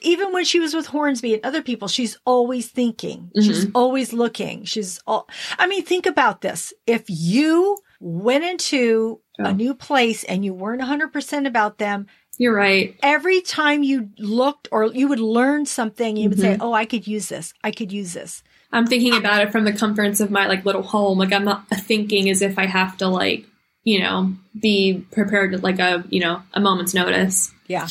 [0.03, 3.31] even when she was with Hornsby and other people, she's always thinking.
[3.41, 3.71] She's Mm-hmm.
[3.75, 4.65] always looking.
[4.65, 5.29] She's all,
[5.59, 6.75] I mean, think about this.
[6.87, 9.45] If you went into Oh.
[9.45, 12.95] a new place and you weren't 100% about them, You're right.
[13.03, 16.63] every time you looked or you would learn something, you would say, Mm-hmm.
[16.63, 17.55] Oh, I could use this.
[17.65, 18.43] I could use this.
[18.73, 21.19] I'm thinking about it from the comforts of my like little home.
[21.19, 23.47] Like I'm not thinking as if I have to like,
[23.83, 27.51] you know, be prepared to like a, you know, a moment's notice.
[27.67, 27.89] Yeah.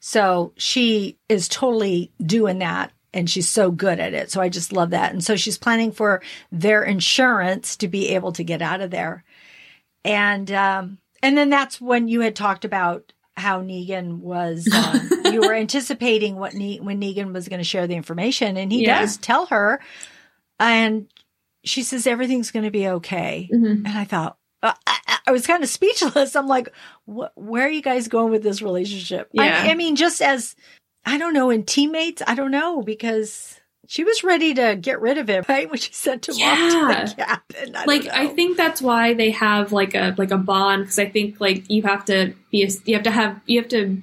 [0.00, 4.30] So she is totally doing that and she's so good at it.
[4.30, 5.12] So I just love that.
[5.12, 9.24] And so she's planning for their insurance to be able to get out of there.
[10.08, 15.40] And um and then that's when you had talked about how Negan was um, you
[15.40, 19.00] were anticipating what ne- when Negan was going to share the information and he Yeah.
[19.00, 19.80] does tell her
[20.58, 21.06] and
[21.64, 23.48] she says everything's going to be okay.
[23.52, 23.84] Mhm.
[23.86, 26.34] And I thought, uh, I, I was kind of speechless.
[26.34, 26.72] I'm like,
[27.06, 29.28] where are you guys going with this relationship?
[29.32, 29.62] Yeah.
[29.66, 30.56] I, I mean, just as,
[31.04, 35.16] I don't know, in teammates, I don't know, because she was ready to get rid
[35.16, 35.68] of him, right?
[35.68, 37.74] When she sent him off to the cabin.
[37.74, 41.06] I like I think that's why they have like a like a bond because I
[41.08, 44.00] think like you have to be a, you have to have you have to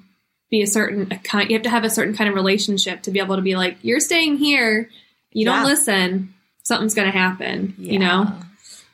[0.50, 3.12] be a certain a kind you have to have a certain kind of relationship to
[3.12, 4.90] be able to be like you're staying here
[5.32, 5.56] you Yeah.
[5.58, 8.36] don't listen something's gonna happen you know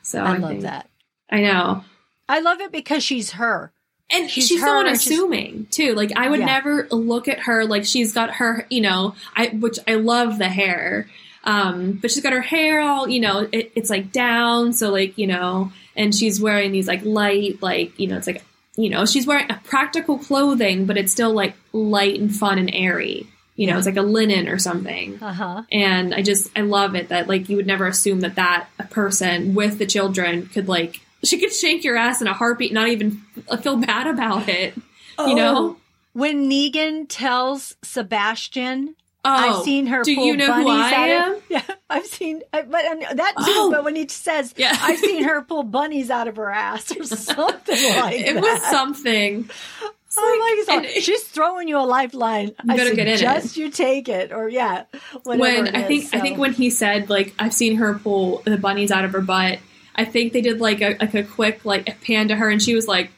[0.02, 0.88] so I I, love think- that.
[1.30, 1.84] I know
[2.28, 3.72] I love it because she's her.
[4.12, 6.46] And She's she's, her so and she's- unassuming too like I would Yeah.
[6.46, 10.48] never look at her like she's got her you know I which I love the
[10.48, 11.08] hair
[11.44, 15.18] um but she's got her hair all you know it, it's like down so like
[15.18, 18.42] you know and she's wearing these like light like you know it's like
[18.76, 22.70] you know she's wearing a practical clothing but it's still like light and fun and
[22.72, 23.78] airy you know Yeah.
[23.78, 25.62] it's like a linen or something Uh huh.
[25.72, 28.84] and i just i love it that like you would never assume that that a
[28.84, 32.88] person with the children could like she could shank your ass in a heartbeat not
[32.88, 33.22] even
[33.62, 34.74] feel bad about it
[35.18, 35.76] you know Oh,
[36.14, 40.02] when Negan tells Sebastian oh I've seen her.
[40.02, 42.98] do pull you know who i out am Of, yeah, I've seen, I, but um,
[43.16, 43.44] that too.
[43.46, 43.70] Oh.
[43.70, 44.76] But when he says, Yeah.
[44.80, 47.44] I've seen her pull bunnies out of her ass or something
[48.00, 48.36] like it that.
[48.36, 51.02] It was something It's Oh like- my God.
[51.02, 52.52] she's throwing you a lifeline.
[52.68, 53.56] I better get in it.
[53.56, 54.84] you take it, or yeah,
[55.24, 58.58] when I is, think I think when he said like I've seen her pull the
[58.58, 59.58] bunnies out of her butt,
[59.94, 62.62] I think they did like a like a quick like a pan to her, and
[62.62, 63.10] she was like.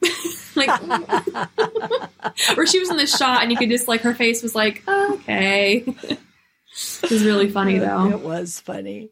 [0.56, 0.70] like
[2.56, 4.82] or she was in the shot and you could just like her face was like
[4.88, 9.10] okay it was really funny though It was funny.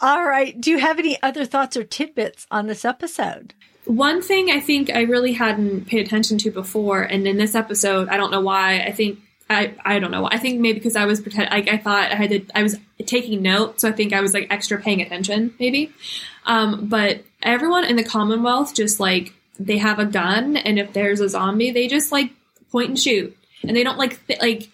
[0.00, 0.58] All right.
[0.58, 3.54] Do you have any other thoughts or tidbits on this episode?
[3.86, 8.08] one thing i think i really hadn't paid attention to before and in this episode
[8.08, 9.18] i don't know why i think
[9.50, 10.26] i i don't know.
[10.26, 12.76] I think maybe because i was pretend like i thought i had to i was
[13.04, 15.92] taking notes, so i think i was like extra paying attention maybe.
[16.46, 21.20] Um but everyone in the commonwealth just like they have a gun and if there's
[21.20, 22.30] a zombie they just like
[22.72, 23.36] point and shoot.
[23.62, 24.70] And they don't like th- like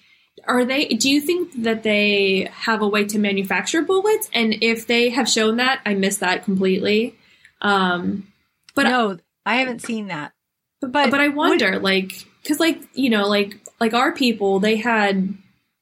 [0.46, 4.28] are they do you think that they have a way to manufacture bullets?
[4.32, 7.16] And if they have shown that i missed that completely.
[7.62, 8.28] Um
[8.74, 10.32] but no, I haven't seen that.
[10.80, 12.12] but But but I would- wonder, like,
[12.42, 15.34] because like you know, like like our people, they had,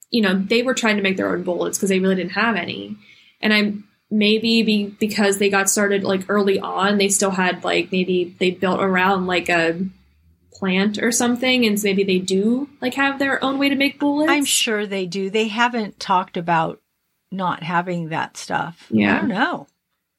[0.09, 2.55] you know, they were trying to make their own bullets because they really didn't have
[2.55, 2.95] any,
[3.41, 3.73] and I
[4.11, 8.51] maybe be because they got started like early on, they still had like maybe they
[8.51, 9.79] built around like a
[10.53, 13.99] plant or something, and so maybe they do like have their own way to make
[13.99, 14.31] bullets.
[14.31, 15.29] I'm sure they do.
[15.29, 16.81] They haven't talked about
[17.31, 18.87] not having that stuff.
[18.89, 19.17] Yeah.
[19.17, 19.67] I don't know.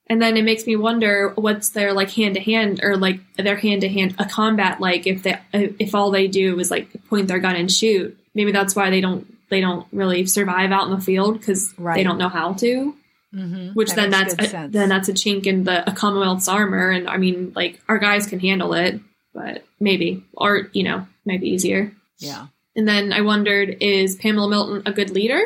[0.09, 3.57] And then it makes me wonder what's their like hand to hand or like their
[3.57, 7.27] hand to hand a combat like if they if all they do is like point
[7.29, 8.17] their gun and shoot.
[8.35, 11.97] Maybe that's why they don't they don't really survive out in the field because Right.
[11.97, 12.95] they don't know how to.
[13.35, 13.75] Mhm.
[13.75, 14.73] Which That then that's a, sense.
[14.73, 16.91] then that's a chink in the a Commonwealth's armor.
[16.91, 19.01] And I mean, like our guys can handle it,
[19.35, 21.93] but maybe or you know might be easier.
[22.19, 22.47] yeah.
[22.77, 25.41] And then I wondered, is Pamela Milton a good leader,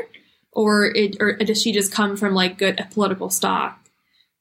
[0.52, 3.79] or it, or does she just come from like good political stock?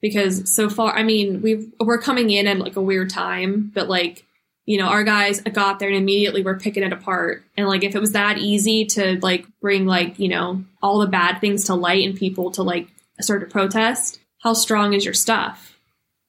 [0.02, 3.90] Because so far, I mean, we've we're coming in at like a weird time, but
[3.90, 4.26] like
[4.66, 7.44] you know, our guys got there and immediately were picking it apart.
[7.58, 11.08] And like, if it was that easy to like bring like you know all the
[11.08, 12.88] bad things to light and people to like
[13.20, 15.78] start to protest, how strong is your stuff?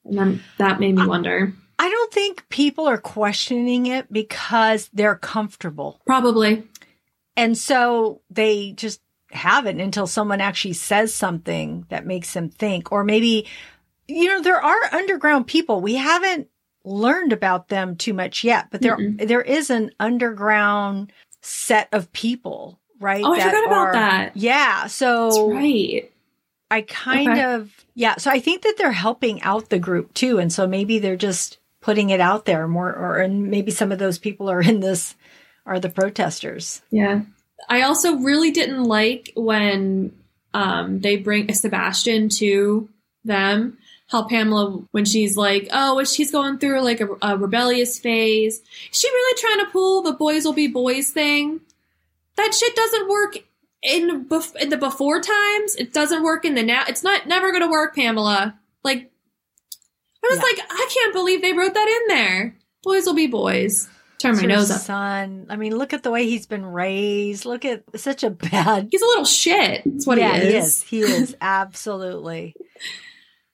[0.05, 1.53] And then that made me wonder.
[1.79, 6.01] I don't think people are questioning it because they're comfortable.
[6.05, 6.65] Probably,
[7.37, 9.01] And so they just
[9.33, 12.93] haven't until someone actually says something that makes them think.
[12.93, 13.47] Or maybe,
[14.09, 15.81] you know, there are underground people.
[15.81, 16.49] We haven't
[16.85, 19.27] learned about them too much yet, but there Mm-mm.
[19.29, 21.13] there is an underground
[21.43, 23.23] set of people, right?
[23.25, 24.37] oh, I forgot about are- that.
[24.37, 24.87] Yeah.
[24.87, 26.13] So That's right.
[26.73, 27.43] I kind Okay.
[27.43, 28.15] of, yeah.
[28.19, 30.39] So I think that they're helping out the group too.
[30.39, 33.99] And so maybe they're just putting it out there more, or, and maybe some of
[33.99, 35.17] those people are in this,
[35.67, 36.81] are the protesters.
[36.91, 37.23] Yeah.
[37.69, 40.13] I also really didn't like when
[40.55, 42.89] um, they bring Sebastian to
[43.25, 43.79] them.
[44.09, 48.59] How Pamela, when she's like, oh, when she's going through like a, a rebellious phase,
[48.59, 48.65] is
[48.99, 51.61] she really trying to pull the boys will be boys thing?
[52.37, 53.37] That shit doesn't work
[53.83, 55.77] in bef- in the before times.
[55.77, 56.83] It doesn't work in the now.
[56.89, 58.59] It's not never going to work, Pamela.
[58.83, 59.13] Like,
[60.25, 60.43] I was Yeah.
[60.43, 62.57] like, I can't believe they wrote that in there.
[62.83, 63.89] Boys will be boys.
[64.21, 64.81] Turn my nose up.
[64.83, 67.47] Son, I mean, look at the way he's been raised.
[67.47, 68.89] Look at such a bad.
[68.91, 69.83] He's a little shit.
[69.85, 70.83] That's what yeah, he is.
[70.83, 71.09] He is.
[71.09, 72.55] He is absolutely.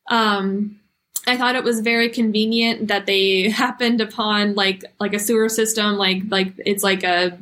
[0.08, 0.80] Um,
[1.26, 5.96] I thought it was very convenient that they happened upon like like a sewer system,
[5.96, 7.38] like like it's like a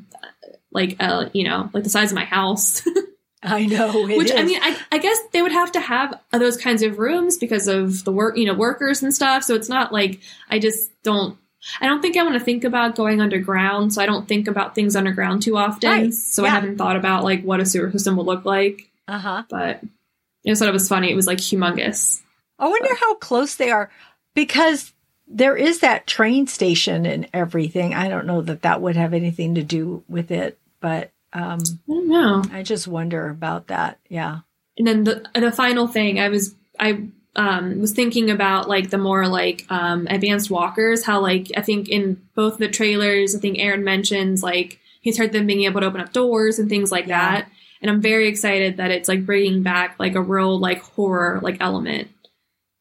[0.70, 2.86] like a you know like the size of my house.
[3.42, 4.08] I know.
[4.08, 6.98] it Which I mean, I, I guess they would have to have those kinds of
[6.98, 9.44] rooms because of the work, you know, workers and stuff.
[9.44, 11.36] So it's not like I just don't.
[11.80, 14.74] I don't think I want to think about going underground, so I don't think about
[14.74, 15.90] things underground too often.
[15.90, 16.14] Right.
[16.14, 18.90] So I haven't thought about like what a sewer system would look like.
[19.08, 19.42] uh huh.
[19.48, 21.10] But I just thought it was funny.
[21.10, 22.20] It was like humongous.
[22.58, 23.90] I wonder how close they are
[24.34, 24.92] because
[25.26, 27.94] there is that train station and everything.
[27.94, 31.92] I don't know that that would have anything to do with it, but um, I
[31.92, 32.44] don't know.
[32.52, 33.98] I just wonder about that.
[34.08, 34.40] Yeah.
[34.78, 38.98] and then the the final thing I was I um was thinking about like the
[38.98, 43.58] more like um advanced walkers how like I think in both the trailers I think
[43.58, 47.06] Aaron mentions like he's heard them being able to open up doors and things like
[47.06, 47.18] Yeah.
[47.40, 47.50] that
[47.82, 51.56] and I'm very excited that it's like bringing back like a real like horror like
[51.60, 52.08] element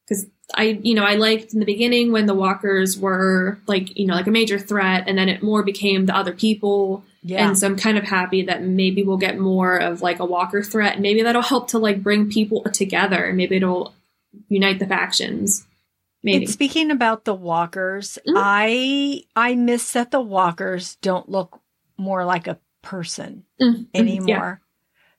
[0.07, 4.05] because I you know I liked in the beginning when the walkers were like you
[4.05, 7.47] know like a major threat and then it more became the other people Yeah.
[7.47, 10.61] and so I'm kind of happy that maybe we'll get more of like a Walker
[10.61, 10.99] threat.
[10.99, 13.31] Maybe that'll help to like bring people together.
[13.33, 13.93] Maybe it'll
[14.49, 15.65] unite the factions.
[16.23, 16.45] Maybe.
[16.45, 18.33] And speaking about the walkers, Mhm.
[18.37, 21.59] I I miss that the walkers don't look
[21.97, 24.61] more like a person Mm, mm, anymore.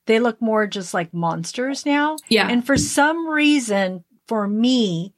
[0.07, 2.17] They look more just like monsters now.
[2.29, 2.49] Yeah.
[2.49, 5.15] And for some reason, for me,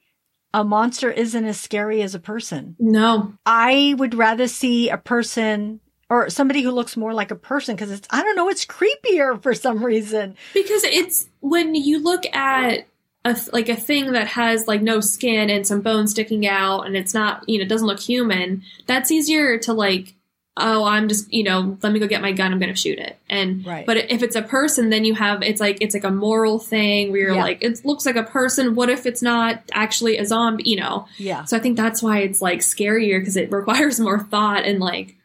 [0.53, 2.75] a monster isn't as scary as a person.
[2.79, 3.33] no.
[3.45, 5.79] I would rather see a person
[6.09, 9.41] or somebody who looks more like a person because it's I don't know, it's creepier
[9.41, 10.35] for some reason.
[10.53, 12.87] Because it's when you look at
[13.29, 16.81] a th- like a thing that has like no skin and some bones sticking out
[16.87, 20.13] and it's not, you know, doesn't look human, that's easier to like
[20.59, 22.97] oh, I'm just, you know, let me go get my gun, I'm going to shoot
[22.97, 23.19] it.
[23.29, 23.85] And Right.
[23.85, 27.11] but if it's a person then you have it's like it's like a moral thing
[27.11, 27.43] where you're Yeah.
[27.43, 31.05] like it looks like a person, what if it's not actually a zombie, you know?
[31.17, 31.43] Yeah.
[31.45, 35.07] So I think that's why it's like scarier because it requires more thought and like
[35.09, 35.16] whew, the heebie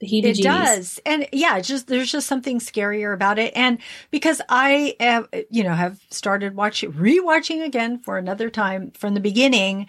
[0.00, 1.00] It does.
[1.04, 3.52] And yeah, just there's just something scarier about it.
[3.56, 3.78] And
[4.10, 9.20] because I have you know, have started watching rewatching again for another time from the
[9.20, 9.88] beginning,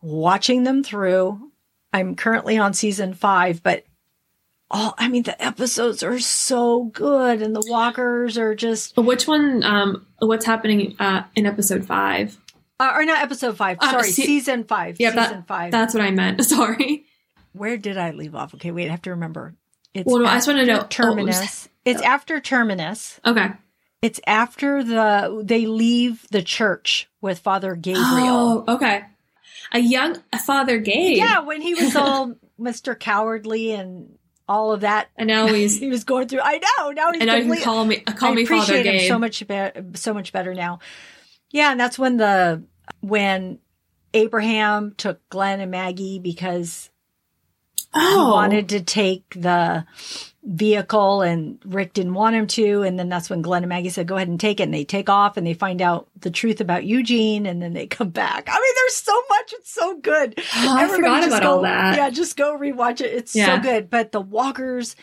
[0.00, 1.50] watching them through.
[1.92, 3.84] I'm currently on season five, but
[4.70, 9.62] all I mean the episodes are so good and the walkers are just Which one?
[9.64, 12.38] Um, what's happening uh, in episode five?
[12.78, 14.98] uh, or not episode five, Uh, sorry, se- season five.
[15.00, 15.70] Yeah, season that- five.
[15.72, 16.42] That's what I meant.
[16.46, 17.04] Sorry.
[17.52, 18.54] Where did I leave off?
[18.54, 19.54] Okay, wait, I have to remember.
[19.94, 21.68] It's Well, no, I just wanna after know- oh, Terminus.
[21.84, 23.20] it's after Terminus.
[23.26, 23.48] Okay.
[24.02, 28.64] It's after the they leave the church with Father Gabriel.
[28.66, 29.02] Oh, okay.
[29.72, 31.16] A young a Father Gabe.
[31.18, 32.98] Yeah, when he was all Mr.
[32.98, 34.16] Cowardly and
[34.48, 35.08] all of that.
[35.16, 36.40] And now he's he was going through.
[36.42, 36.90] I know.
[36.92, 39.08] Now he's and now you can call me call I me Father him Gabe.
[39.08, 40.78] so much be- so much better now.
[41.50, 42.62] Yeah, and that's when the
[43.00, 43.58] when
[44.14, 46.89] Abraham took Glenn and Maggie because
[47.94, 49.84] Oh, he wanted to take the
[50.44, 52.82] vehicle and Rick didn't want him to.
[52.82, 54.64] And then that's when Glenn and Maggie said, go ahead and take it.
[54.64, 57.86] And they take off and they find out the truth about Eugene and then they
[57.86, 58.48] come back.
[58.48, 59.52] I mean, there's so much.
[59.54, 60.34] It's so good.
[60.38, 61.96] Oh, I Everybody forgot about go, all that.
[61.96, 63.12] Yeah, just go rewatch it.
[63.12, 63.56] It's Yeah.
[63.56, 63.90] so good.
[63.90, 64.94] But the walkers,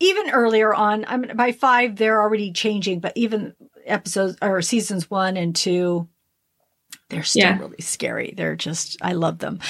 [0.00, 3.54] even earlier on, I mean, by five, they're already changing, but even
[3.84, 6.08] episodes or seasons one and two,
[7.10, 7.58] they're still Yeah.
[7.58, 8.32] really scary.
[8.36, 9.60] They're just, I love them.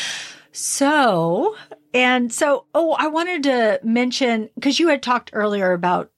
[0.53, 1.57] So,
[1.95, 6.11] and so, oh, I wanted to mention because you had talked earlier about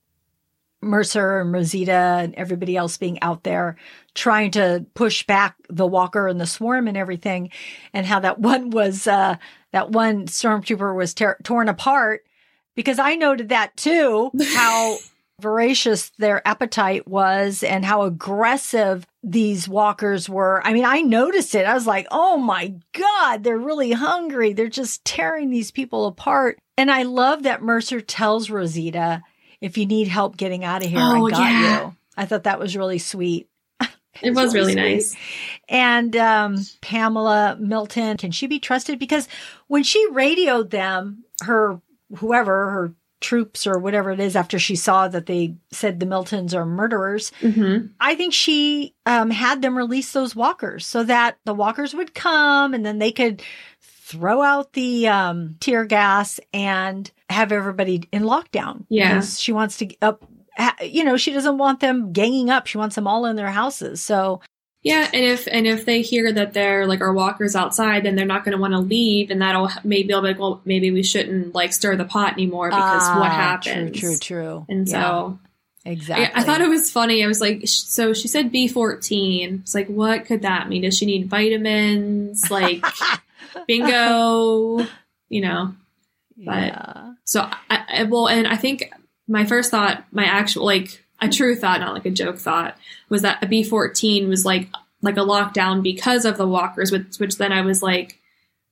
[0.80, 3.76] Mercer and Rosita and everybody else being out there
[4.14, 7.50] trying to push back the walker and the swarm and everything,
[7.92, 9.36] and how that one was, uh,
[9.72, 12.24] that one stormtrooper was tear torn apart.
[12.74, 14.96] Because I noted that too, how
[15.40, 20.62] voracious their appetite was and how aggressive these walkers were.
[20.64, 21.66] I mean, I noticed it.
[21.66, 24.52] I was like, oh my God, they're really hungry.
[24.52, 26.58] They're just tearing these people apart.
[26.78, 29.22] And I love that Mercer tells Rosita,
[29.60, 31.84] if you need help getting out of here, Oh, I got yeah.
[31.86, 31.96] you.
[32.16, 33.48] I thought that was really sweet.
[34.22, 34.82] it was really sweet.
[34.82, 35.16] nice.
[35.68, 38.98] And um, Pamela Milton, can she be trusted?
[38.98, 39.28] Because
[39.66, 41.80] when she radioed them, her
[42.16, 42.92] whoever, her
[43.26, 47.32] troops or whatever it is, after she saw that they said the Miltons are murderers,
[47.40, 52.14] hmm I think she um, had them release those walkers so that the walkers would
[52.14, 53.42] come and then they could
[53.80, 58.84] throw out the um, tear gas and have everybody in lockdown.
[58.88, 59.20] Yeah.
[59.20, 60.24] She wants to up,
[60.80, 62.66] you know, she doesn't want them ganging up.
[62.66, 64.00] She wants them all in their houses.
[64.00, 64.40] So
[64.86, 68.24] Yeah, and if and if they hear that there like are walkers outside, then they're
[68.24, 71.02] not going to want to leave, and that'll maybe they'll be like, well, maybe we
[71.02, 73.98] shouldn't like stir the pot anymore because what Ah, happens?
[73.98, 74.66] True, true, true.
[74.68, 75.38] And Yeah, so
[75.84, 76.26] exactly.
[76.26, 77.24] I, I thought it was funny.
[77.24, 79.58] I was like, sh- so she said B fourteen.
[79.64, 80.82] It's like, what could that mean?
[80.82, 82.48] Does she need vitamins?
[82.48, 82.84] Like
[83.66, 84.86] bingo,
[85.28, 85.74] you know?
[86.36, 87.12] But yeah.
[87.24, 88.92] So I, I well, and I think
[89.26, 92.76] my first thought, my actual like a true thought, not like a joke thought,
[93.08, 94.68] was that a B fourteen was like
[95.02, 96.90] like a lockdown because of the walkers.
[96.90, 98.20] Which, which then I was like,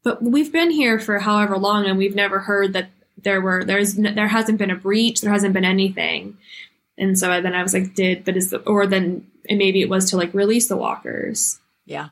[0.03, 2.91] but we've been here for however long, and we've never heard that
[3.23, 6.37] there were there's there hasn't been a breach, there hasn't been anything.
[6.97, 9.89] And so then I was like, did but is the or then and maybe it
[9.89, 11.59] was to like release the walkers.
[11.87, 12.09] Yeah.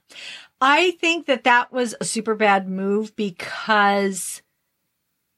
[0.60, 4.42] I think that that was a super bad move because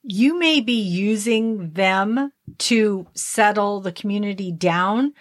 [0.03, 5.15] you may be using them to settle the community down,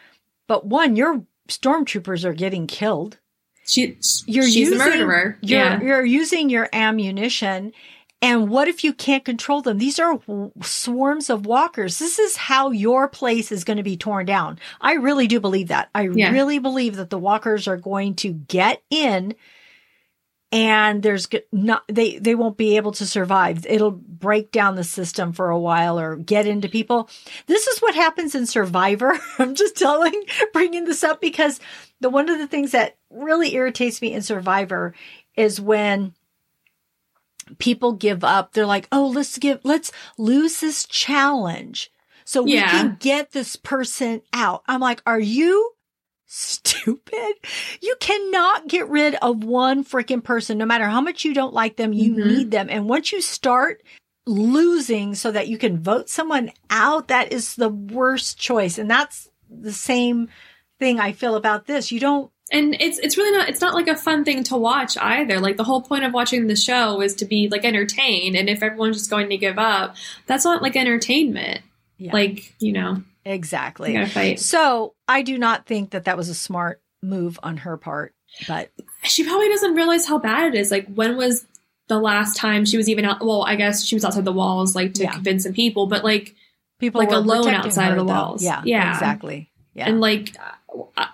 [0.47, 3.19] but one, your stormtroopers are getting killed.
[3.65, 5.37] She You're she's using, a murderer.
[5.41, 5.81] You're, yeah.
[5.81, 7.71] you're using your ammunition.
[8.21, 9.77] And what if you can't control them?
[9.77, 11.99] These are w- swarms of walkers.
[11.99, 14.59] This is how your place is going to be torn down.
[14.79, 15.89] I really do believe that.
[15.93, 16.31] I Yeah.
[16.31, 19.35] really believe that the walkers are going to get in
[20.53, 23.65] and there's not they they won't be able to survive.
[23.65, 27.09] It'll break down the system for a while or get into people.
[27.47, 29.19] This is what happens in Survivor.
[29.39, 30.13] I'm just telling
[30.53, 31.59] bringing this up because
[32.01, 34.93] the one of the things that really irritates me in Survivor
[35.35, 36.13] is when
[37.57, 38.53] people give up.
[38.53, 41.91] They're like, "Oh, let's give let's lose this challenge
[42.25, 45.71] so we can get this person out." I'm like, "Are you
[46.33, 47.33] stupid?
[47.81, 51.75] You cannot get rid of one freaking person no matter how much you don't like
[51.77, 51.93] them.
[51.93, 52.25] You Mhm.
[52.27, 52.67] need them.
[52.69, 53.83] And once you start
[54.25, 58.77] losing so that you can vote someone out, that is the worst choice.
[58.77, 60.29] And that's the same
[60.79, 61.91] thing I feel about this.
[61.91, 64.97] You don't and it's it's really not it's not like a fun thing to watch
[64.97, 68.49] either like the whole point of watching the show is to be like entertained and
[68.49, 69.95] if everyone's just going to give up
[70.27, 71.61] that's not like entertainment
[71.97, 72.11] Yeah.
[72.11, 73.91] like you know exactly.
[73.93, 77.57] you gotta fight So I do not think that that was a smart move on
[77.57, 78.13] her part,
[78.47, 78.71] but
[79.03, 81.45] she probably doesn't realize how bad it is like when was
[81.89, 84.73] the last time she was even out well i guess she was outside the walls
[84.73, 85.11] like to Yeah.
[85.11, 86.33] convince some people but like
[86.79, 88.13] people Like alone outside of her, the though.
[88.13, 88.41] walls.
[88.43, 88.93] Yeah, Yeah.
[88.93, 89.51] exactly.
[89.73, 89.87] Yeah.
[89.89, 90.35] and like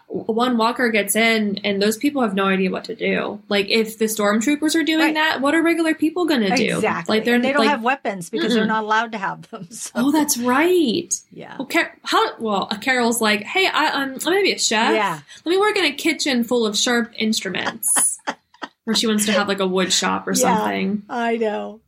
[0.07, 3.97] one walker gets in and those people have no idea what to do like if
[3.97, 5.13] the stormtroopers are doing Right.
[5.15, 7.17] that what are regular people gonna do Exactly.
[7.17, 9.67] like they're and they don't like, have weapons because they're not allowed to have them.
[9.71, 9.91] So.
[9.95, 11.55] oh that's right yeah.
[11.57, 14.93] Well, Car- how well uh, Carol's like, hey, I, um, I'm gonna be a chef.
[14.93, 15.19] Yeah.
[15.45, 18.19] Let me work in a kitchen full of sharp instruments.
[18.85, 20.35] Where she wants to have like a wood shop or Yeah.
[20.57, 21.03] something.
[21.09, 21.81] I know.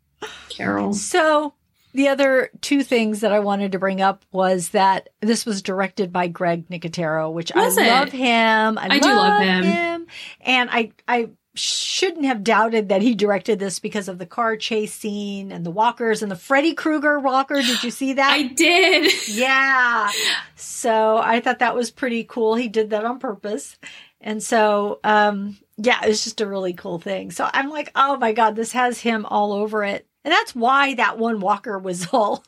[0.50, 0.94] Carol.
[0.94, 1.54] So
[1.94, 6.12] the other two things that I wanted to bring up was that this was directed
[6.14, 7.90] by Greg Nicotero, which Was I it?
[7.90, 8.78] love him.
[8.78, 10.08] I, I do love him.
[10.42, 14.94] And I I shouldn't have doubted that he directed this because of the car chase
[14.94, 17.56] scene and the walkers and the Freddy Krueger walker.
[17.62, 18.32] Did you see that?
[18.34, 19.12] I did.
[19.28, 20.10] yeah.
[20.56, 22.56] So I thought that was pretty cool.
[22.56, 23.78] He did that on purpose.
[24.22, 27.32] And so, um, yeah, it's just a really cool thing.
[27.32, 30.08] So I'm like, oh my God, this has him all over it.
[30.24, 32.44] And that's why that one walker was all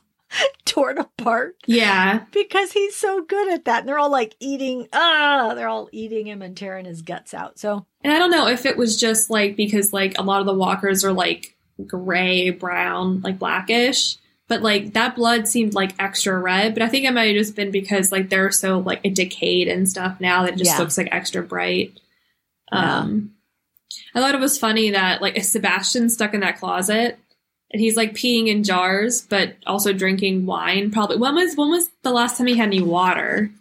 [0.66, 2.24] torn apart Yeah.
[2.32, 3.82] because he's so good at that.
[3.82, 7.60] And they're all like eating, ah, they're all eating him and tearing his guts out.
[7.60, 10.48] So And I don't know if it was just like because like a lot of
[10.48, 11.56] the walkers are like
[11.86, 14.18] gray, brown, like blackish.
[14.48, 16.74] But like that blood seemed like extra red.
[16.74, 19.88] But I think it might have just been because like they're so like decayed and
[19.90, 20.80] stuff now that it just Yeah.
[20.80, 22.00] looks like extra bright.
[22.72, 23.00] Yeah.
[23.00, 23.36] Um
[24.16, 27.20] I thought it was funny that like Sebastian stuck in that closet
[27.74, 30.92] and he's like peeing in jars but also drinking wine.
[30.92, 33.52] Probably when was when was the last time he had any water?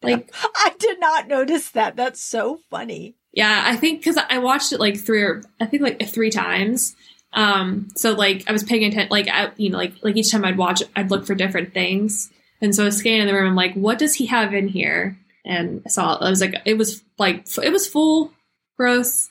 [0.00, 1.96] Like I did not notice that.
[1.96, 3.16] That's so funny.
[3.32, 6.94] Yeah, I think because I watched it like three or I think like three times.
[7.32, 10.44] Um, so like I was paying attention, like I, you know, like like each time
[10.44, 12.30] I'd watch, I'd look for different things,
[12.60, 13.48] and so I was scanning the room.
[13.48, 15.18] I'm like, what does he have in here?
[15.44, 18.32] And I saw I was like, it was like it was full,
[18.76, 19.28] gross.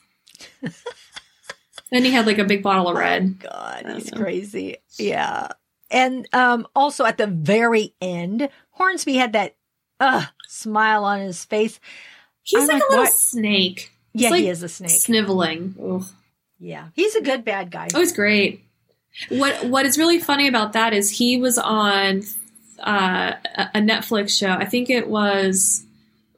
[1.90, 3.36] then he had like a big bottle of red.
[3.44, 4.18] Oh, God, he's know.
[4.20, 4.76] crazy.
[4.98, 5.48] Yeah.
[5.90, 9.56] And um also at the very end, Hornsby had that
[10.00, 11.80] uh smile on his face.
[12.42, 13.12] He's I'm like, like, a little what?
[13.14, 13.92] snake.
[14.12, 14.90] Yeah, like he is a snake.
[14.90, 15.74] sniveling.
[15.82, 16.04] Ugh.
[16.58, 16.88] yeah.
[16.94, 17.88] He's a good bad guy.
[17.94, 18.64] Oh, he's great.
[19.28, 22.22] What What is really funny about that is he was on
[22.80, 24.50] uh, a Netflix show.
[24.50, 25.84] I think it was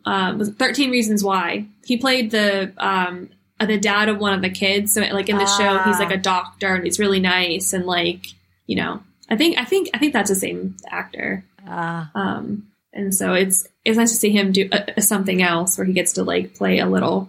[0.05, 1.67] um, was Thirteen Reasons Why.
[1.85, 3.35] He played the um, uh,
[3.67, 4.95] the dad of one of the kids.
[4.95, 6.05] So, like in the show, he's Ah.
[6.05, 8.27] like a doctor and he's really nice and like
[8.67, 9.03] you know.
[9.29, 11.45] I think I think I think that's the same actor.
[11.67, 15.85] Uh, Um, and so it's it's nice to see him do uh, something else where
[15.87, 17.29] he gets to like play a little,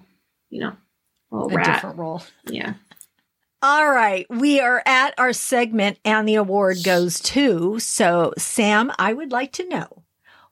[0.50, 0.74] you know,
[1.32, 1.66] little a rat.
[1.76, 2.24] different role.
[2.46, 2.74] Yeah.
[3.62, 4.26] All right.
[4.32, 7.78] We are at our segment and the award goes to.
[7.78, 10.02] So, Sam, I would like to know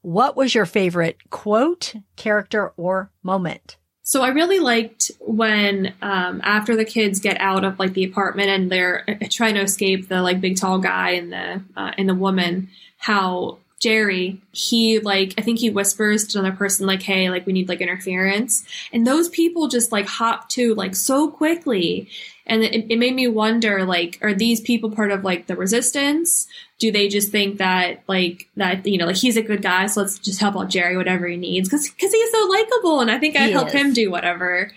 [0.04, 3.78] what was your favorite quote, character, or moment?
[4.10, 8.50] So I really liked when um, after the kids get out of like the apartment
[8.50, 12.10] and they're uh, trying to escape the like big tall guy and the uh, and
[12.10, 17.30] the woman, how Jerry he like I think he whispers to another person like, "Hey,
[17.30, 22.10] like we need like interference," and those people just like hop to like so quickly,
[22.48, 26.48] and it, it made me wonder like, are these people part of like the resistance?
[26.80, 30.02] Do they just think that like that you know like he's a good guy so
[30.02, 33.18] let's just help out jerry whatever he needs because cuz he's so likable and i
[33.20, 33.74] think i'd He help is.
[33.74, 34.72] him do whatever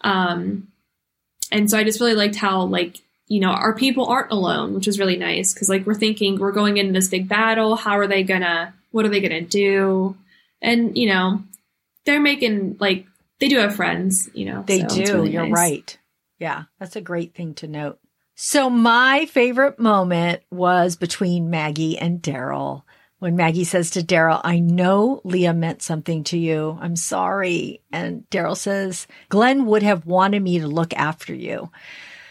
[0.00, 0.68] um
[1.50, 2.98] and so i just really liked how like
[3.28, 6.52] you know our people aren't alone which is really nice because like we're thinking we're
[6.52, 10.16] going into this big battle how are they gonna what are they gonna do
[10.60, 11.42] and you know
[12.04, 13.06] they're making like
[13.40, 15.12] they do have friends you know They so do.
[15.14, 15.52] really You're nice.
[15.52, 15.98] right.
[16.38, 17.98] Yeah, that's a great thing to note.
[18.44, 22.82] So my favorite moment was between Maggie and Daryl.
[23.20, 26.76] When Maggie says to Daryl, I know Leah meant something to you.
[26.80, 27.82] I'm sorry.
[27.92, 31.70] And Daryl says, Glenn would have wanted me to look after you.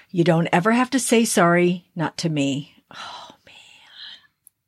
[0.10, 2.76] You don't ever have to say sorry, not to me.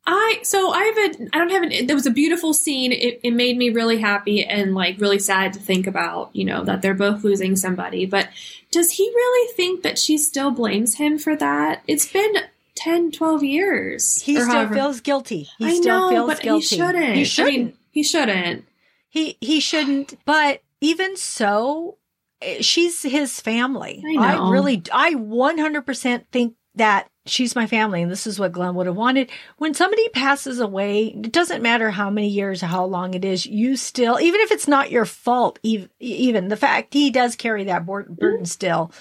[0.06, 2.92] I so I have a I don't have an there was a beautiful scene.
[2.92, 6.62] It, it made me really happy and like really sad to think about, you know,
[6.64, 8.04] that they're both losing somebody.
[8.04, 8.28] But
[8.70, 11.82] does he really think that she still blames him for that?
[11.86, 12.34] It's been
[12.74, 14.20] 10, 12 years.
[14.20, 15.48] He still however- feels guilty.
[15.58, 16.66] He I still know, feels but guilty.
[16.66, 17.14] he shouldn't.
[17.16, 17.54] He shouldn't.
[17.54, 18.64] I mean, he shouldn't.
[19.08, 20.14] He he shouldn't.
[20.26, 21.96] But even so,
[22.42, 24.02] eh, she's his family.
[24.06, 24.50] I know.
[24.50, 28.96] really, I 100% think that she's my family, and this is what Glenn would have
[28.96, 29.30] wanted.
[29.58, 33.46] When somebody passes away, it doesn't matter how many years or how long it is.
[33.46, 37.86] You still, even if it's not your fault, even the fact he does carry that
[37.86, 38.92] burden still,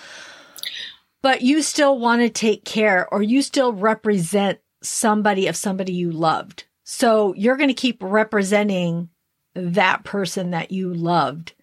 [1.22, 6.12] but you still want to take care, or you still represent somebody of somebody you
[6.12, 6.66] loved.
[6.84, 9.10] So you're going to keep representing
[9.56, 11.54] that person that you loved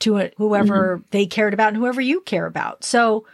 [0.00, 1.06] to whoever mm-hmm.
[1.10, 2.84] they cared about and whoever you care about.
[2.84, 3.26] So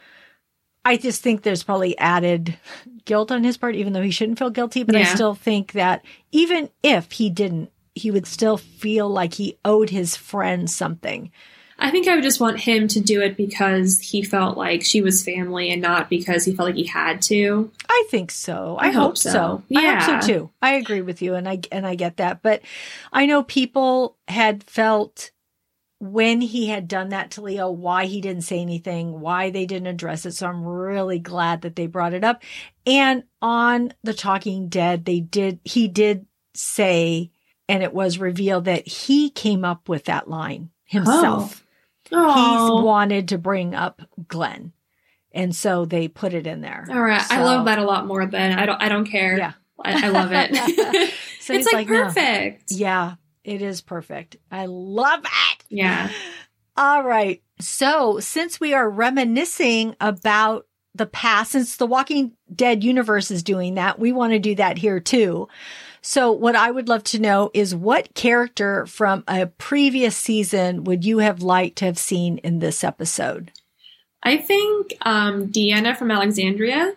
[0.85, 2.57] I just think there's probably added
[3.05, 4.83] guilt on his part, even though he shouldn't feel guilty.
[4.83, 9.59] But I still think that even if he didn't, he would still feel like he
[9.64, 11.30] owed his friend something.
[11.78, 15.03] I think I would just want him to do it because he felt like she
[15.03, 17.72] was family and not because he felt like he had to.
[17.89, 18.76] I think so.
[18.78, 19.30] I, I hope, hope so.
[19.30, 19.62] so.
[19.74, 20.01] I Yeah.
[20.01, 20.51] hope so too.
[20.62, 22.41] I agree with you and I and I get that.
[22.41, 22.62] But
[23.12, 25.32] I know people had felt
[26.05, 29.86] when he had done that to Leo, why he didn't say anything, why they didn't
[29.86, 30.32] address it.
[30.32, 32.42] So I'm really glad that they brought it up.
[32.84, 37.30] And on The Talking Dead, they did he did say
[37.68, 41.64] and it was revealed that he came up with that line himself.
[42.11, 42.84] He Oh, oh.
[42.84, 44.72] wanted to bring up Glenn.
[45.30, 46.84] And so they put it in there.
[46.90, 47.22] all right.
[47.30, 48.82] I love that a lot more than I don't.
[48.82, 49.38] I don't care.
[49.38, 49.53] Yeah.
[49.82, 51.14] I, I love it.
[51.40, 52.05] So it's like, no.
[52.05, 52.70] perfect.
[52.70, 54.36] Yeah, it is perfect.
[54.53, 55.61] I love it.
[55.72, 56.10] Yeah.
[56.76, 57.42] All right.
[57.60, 63.74] So, since we are reminiscing about the past, since the Walking Dead universe is doing
[63.74, 65.48] that, we want to do that here too.
[66.02, 71.04] So, what I would love to know is what character from a previous season would
[71.04, 73.50] you have liked to have seen in this episode?
[74.22, 76.94] I think um, Deanna from Alexandria,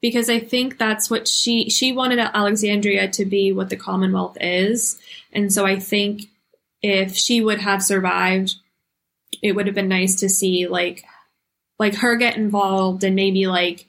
[0.00, 5.00] because I think that's what she she wanted Alexandria to be what the Commonwealth is,
[5.32, 6.28] and so I think
[6.82, 8.56] if she would have survived,
[9.42, 11.04] it would have been nice to see like
[11.78, 13.86] like her get involved and maybe like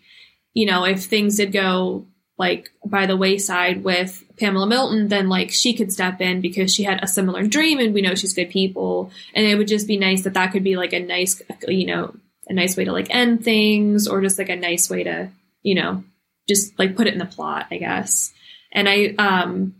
[0.53, 2.05] you know if things did go
[2.37, 6.83] like by the wayside with Pamela Milton, then like she could step in because she
[6.83, 9.11] had a similar dream and we know she's good people.
[9.33, 12.15] And it would just be nice that that could be like a nice, you know,
[12.47, 15.29] a nice way to like end things or just like a nice way to,
[15.61, 16.03] you know,
[16.47, 18.33] just like put it in the plot, I guess.
[18.71, 19.75] And I, um,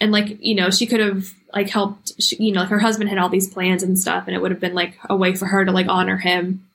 [0.00, 3.18] and like, you know, she could have like helped, you know, like her husband had
[3.18, 5.64] all these plans and stuff and it would have been like a way for her
[5.64, 6.66] to like honor him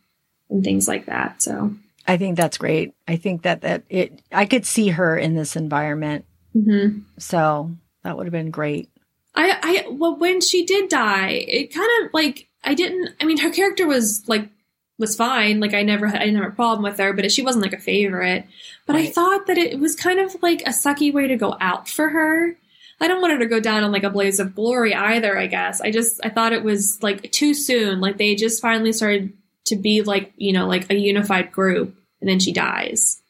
[0.49, 1.41] and things like that.
[1.41, 1.75] So
[2.07, 2.93] I think that's great.
[3.07, 6.25] I think that that it I could see her in this environment.
[6.55, 7.01] Mm-hmm.
[7.17, 7.71] So
[8.03, 8.89] that would have been great.
[9.33, 13.15] I, I, well, when she did die, it kind of like I didn't.
[13.21, 14.49] I mean, her character was like
[14.97, 15.59] was fine.
[15.59, 17.73] Like I never, had I didn't have a problem with her, but she wasn't like
[17.73, 18.45] a favorite.
[18.85, 19.07] But right.
[19.07, 22.09] I thought that it was kind of like a sucky way to go out for
[22.09, 22.57] her.
[23.01, 25.37] I don't want her to go down in like a blaze of glory either.
[25.37, 27.99] I guess I just I thought it was like too soon.
[27.99, 29.33] Like they just finally started
[29.65, 33.21] to be like you know like a unified group and then she dies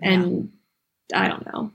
[0.00, 0.12] yeah.
[0.12, 0.52] and
[1.14, 1.70] i don't know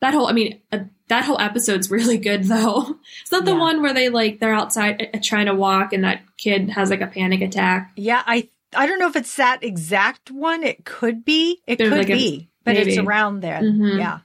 [0.00, 0.78] that whole i mean uh,
[1.08, 3.58] that whole episode's really good though it's not the yeah.
[3.58, 7.00] one where they like they're outside uh, trying to walk and that kid has like
[7.00, 11.24] a panic attack yeah i i don't know if it's that exact one it could
[11.24, 12.90] be it There's could like be a, but maybe.
[12.90, 13.98] it's around there mm-hmm.
[13.98, 14.20] yeah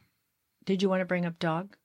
[0.66, 1.76] did you want to bring up dog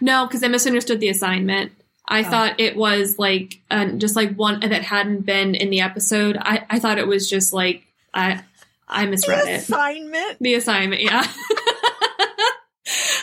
[0.00, 1.72] no because i misunderstood the assignment
[2.06, 2.24] I oh.
[2.24, 6.36] thought it was like uh, just like one that hadn't been in the episode.
[6.38, 8.42] I, I thought it was just like I
[8.86, 9.56] I misread the it.
[9.56, 10.38] Assignment.
[10.40, 11.02] The assignment.
[11.02, 11.26] Yeah.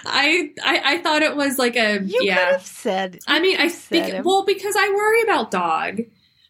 [0.04, 2.36] I, I I thought it was like a you yeah.
[2.36, 3.20] could have said.
[3.28, 6.02] I mean, I think well because I worry about dog.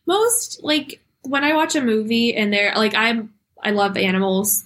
[0.08, 4.66] Most like when I watch a movie and they're like I'm I love animals.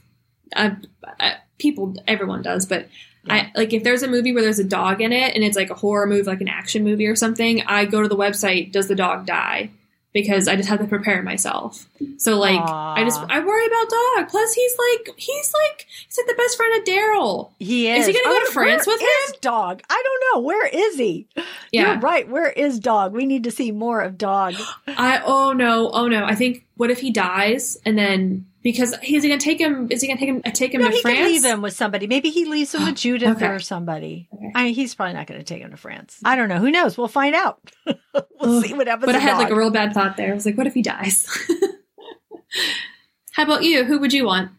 [0.56, 0.78] I,
[1.20, 2.88] I, people, everyone does, but
[3.26, 3.34] yeah.
[3.34, 5.70] I like if there's a movie where there's a dog in it and it's like
[5.70, 8.88] a horror movie, like an action movie or something, I go to the website, does
[8.88, 9.72] the dog die?
[10.14, 11.90] Because I just have to prepare myself.
[12.18, 12.98] So like Aww.
[12.98, 14.30] I just I worry about dog.
[14.30, 17.52] Plus he's like he's like he's like the best friend of Daryl.
[17.60, 18.02] He is.
[18.02, 19.36] Is he gonna go oh, to France with him?
[19.42, 19.82] Dog.
[19.90, 20.46] I don't know.
[20.46, 21.28] Where is he?
[21.72, 21.94] Yeah.
[21.94, 22.28] You're right.
[22.28, 23.14] Where is dog?
[23.14, 24.56] We need to see more of dog.
[24.88, 26.26] I oh no, oh no.
[26.26, 29.90] I think what if he dies and then because he's he gonna take him?
[29.92, 30.42] Is he gonna take him?
[30.44, 31.18] Uh, take him no, to he France?
[31.18, 32.08] Can leave him with somebody.
[32.08, 33.48] Maybe he leaves him with Judith okay.
[33.48, 34.28] or somebody.
[34.34, 34.52] Okay.
[34.56, 36.20] I mean, he's probably not gonna take him to France.
[36.26, 36.58] I don't know.
[36.58, 36.98] Who knows?
[36.98, 37.60] We'll find out.
[38.42, 39.06] we'll see what happens.
[39.06, 39.42] But I had dog.
[39.42, 40.32] like a real bad thought there.
[40.32, 41.28] I was like, what if he dies?
[43.34, 43.84] How about you?
[43.84, 44.52] Who would you want?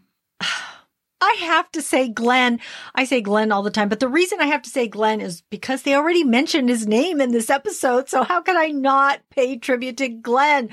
[1.20, 2.60] I have to say Glenn.
[2.94, 5.42] I say Glenn all the time, but the reason I have to say Glenn is
[5.50, 8.08] because they already mentioned his name in this episode.
[8.08, 10.70] So how can I not pay tribute to Glenn?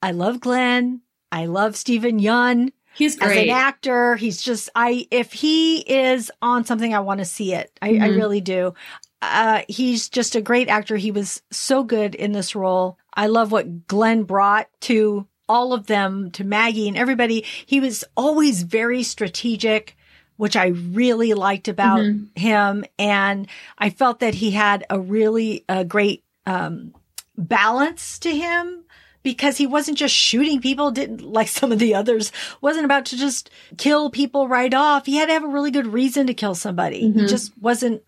[0.00, 1.00] I love Glenn.
[1.32, 2.72] I love Steven Yeun.
[2.94, 3.36] He's great.
[3.36, 7.52] As an actor, he's just, I, if he is on something, I want to see
[7.52, 7.76] it.
[7.82, 8.02] I, mm-hmm.
[8.04, 8.74] I really do.
[9.20, 10.96] Uh, he's just a great actor.
[10.96, 12.98] He was so good in this role.
[13.12, 17.44] I love what Glenn brought to all of them, to Maggie and everybody.
[17.66, 19.96] He was always very strategic,
[20.36, 22.40] which I really liked about mm-hmm.
[22.40, 22.84] him.
[22.98, 23.46] And
[23.78, 26.94] I felt that he had a really a great, um,
[27.36, 28.84] balance to him
[29.22, 32.30] because he wasn't just shooting people, didn't like some of the others,
[32.60, 35.06] wasn't about to just kill people right off.
[35.06, 37.04] He had to have a really good reason to kill somebody.
[37.04, 37.20] Mm-hmm.
[37.20, 38.02] He just wasn't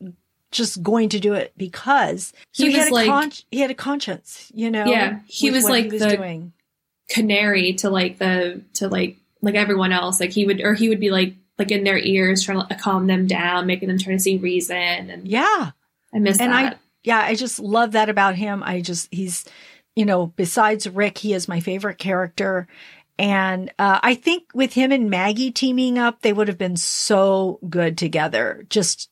[0.53, 3.74] just going to do it because he, he had a like, con- he had a
[3.74, 4.84] conscience, you know.
[4.84, 6.53] Yeah, he was like he was the doing.
[7.09, 10.20] Canary to like the to like like everyone else.
[10.20, 13.07] Like he would or he would be like like in their ears trying to calm
[13.07, 14.76] them down, making them try to see reason.
[14.76, 15.70] And yeah,
[16.14, 16.44] I miss that.
[16.44, 16.74] and that.
[16.74, 18.62] I yeah, I just love that about him.
[18.64, 19.44] I just he's
[19.94, 22.68] you know, besides Rick, he is my favorite character.
[23.18, 27.59] And uh, I think with him and Maggie teaming up, they would have been so
[27.68, 28.66] good together.
[28.68, 29.09] Just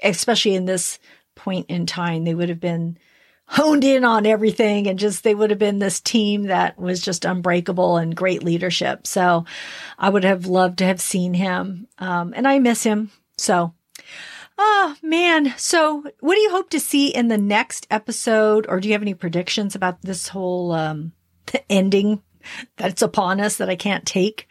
[0.00, 1.00] especially in this
[1.34, 2.98] point in time, they would have been
[3.48, 7.24] honed in on everything and just they would have been this team that was just
[7.24, 9.06] unbreakable and great leadership.
[9.06, 9.46] So
[9.98, 11.88] I would have loved to have seen him.
[11.98, 13.10] Um, and I miss him.
[13.38, 13.72] So
[14.58, 15.54] Oh man.
[15.56, 18.66] So what do you hope to see in the next episode?
[18.68, 21.12] Or do you have any predictions about this whole um
[21.70, 22.22] ending
[22.76, 24.48] that's upon us that I can't take?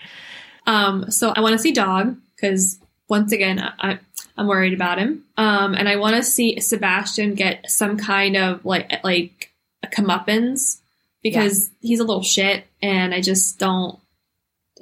[0.65, 2.79] Um, so I want to see Dog because
[3.09, 3.99] once again, I,
[4.38, 5.23] I'm worried about him.
[5.35, 9.51] Um, and I want to see Sebastian get some kind of like like
[9.83, 10.79] a comeuppance
[11.23, 13.99] because he's a little shit and I just don't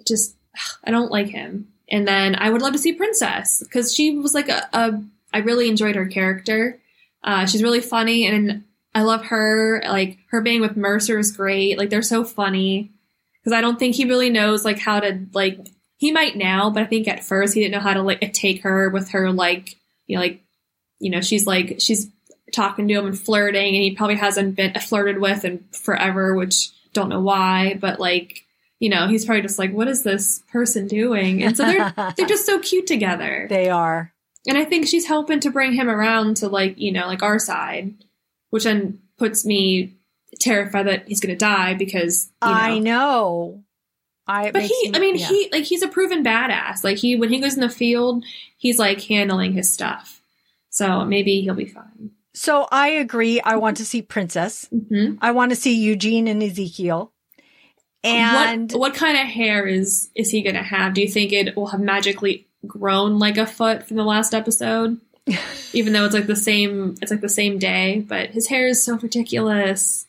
[0.06, 0.36] just
[0.84, 1.70] I don't like him.
[1.90, 5.02] And then I would love to see Princess because she was like a, a
[5.34, 6.80] I really enjoyed her character.
[7.24, 9.84] Uh, she's really funny and I love her.
[9.86, 11.78] Like her being with Mercer is great.
[11.78, 12.92] Like they're so funny
[13.40, 15.60] because I don't think he really knows like how to like
[16.06, 18.62] he might now, but I think at first he didn't know how to like take
[18.62, 19.76] her with her like
[20.06, 20.44] you know like
[21.00, 22.08] you know she's like she's
[22.54, 26.70] talking to him and flirting and he probably hasn't been flirted with in forever, which
[26.94, 28.44] don't know why, but like
[28.80, 31.42] you know, he's probably just like, what is this person doing?
[31.42, 33.48] And so they're they're just so cute together.
[33.50, 34.14] They are.
[34.48, 37.40] And I think she's helping to bring him around to like, you know, like our
[37.40, 37.96] side,
[38.52, 39.96] which then puts me
[40.40, 42.54] terrified that he's gonna die because you know.
[42.54, 43.65] I know.
[44.28, 45.28] I But he makes I mean yeah.
[45.28, 46.84] he like he's a proven badass.
[46.84, 48.26] Like he when he goes in the field,
[48.58, 50.22] he's like handling his stuff.
[50.70, 52.12] So maybe he'll be fine.
[52.34, 53.40] So I agree.
[53.40, 54.68] I want to see Princess.
[54.70, 57.12] hmm I want to see Eugene and Ezekiel.
[58.04, 60.94] And what, what kind of hair is is he gonna have?
[60.94, 65.00] Do you think it will have magically grown like a foot from the last episode?
[65.74, 68.84] Even though it's like the same, it's like the same day, but his hair is
[68.84, 70.06] so ridiculous.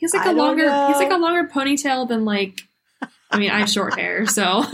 [0.00, 2.60] He's like I a don't longer, he's like a longer ponytail than like.
[3.34, 4.64] I mean, I have short hair, so.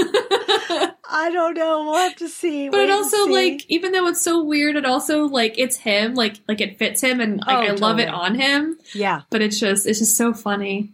[1.12, 1.84] I don't know.
[1.84, 2.68] We'll have to see.
[2.68, 6.14] but Wait it also like, even though it's so weird, it also like it's him,
[6.14, 8.78] like like it fits him, and like Oh, I love it on him.
[8.94, 10.92] yeah, But it's just, it's just so funny.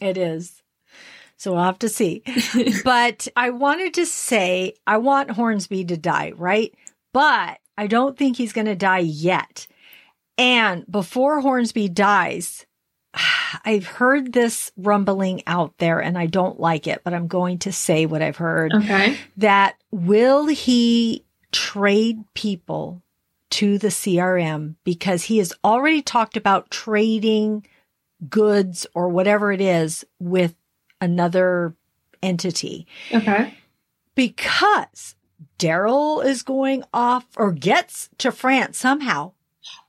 [0.00, 0.60] it is.
[1.36, 2.22] So we'll have to see.
[2.84, 6.74] but I wanted to say I want Hornsby to die, right?
[7.12, 9.66] But I don't think he's going to die yet.
[10.38, 12.66] And before Hornsby dies,
[13.64, 17.72] I've heard this rumbling out there and I don't like it, but I'm going to
[17.72, 19.16] say what I've heard Okay.
[19.36, 23.02] that will he trade people
[23.50, 27.64] to the CRM because he has already talked about trading
[28.28, 30.54] goods or whatever it is with
[31.00, 31.74] another
[32.22, 33.54] entity Okay.
[34.14, 35.14] because
[35.58, 39.32] Daryl is going off or gets to France somehow.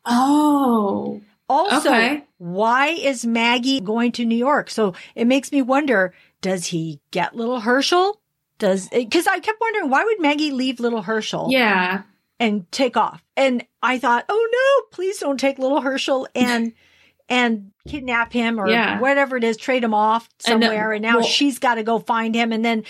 [0.06, 1.22] Oh.
[1.48, 2.24] Also, Okay.
[2.38, 4.70] why is Maggie going to New York?
[4.70, 8.16] So it makes me wonder, does he get little Hershel?
[8.58, 11.48] Does, cause I kept wondering, why would Maggie leave little Hershel?
[11.52, 12.04] Yeah.
[12.38, 13.24] and take off.
[13.38, 16.74] And I thought, oh no, please don't take little Hershel and
[17.30, 19.00] and kidnap him or Yeah.
[19.00, 20.92] whatever it is, trade him off And, uh, somewhere.
[20.92, 22.52] And, now well- she's got to go find him.
[22.52, 22.84] And then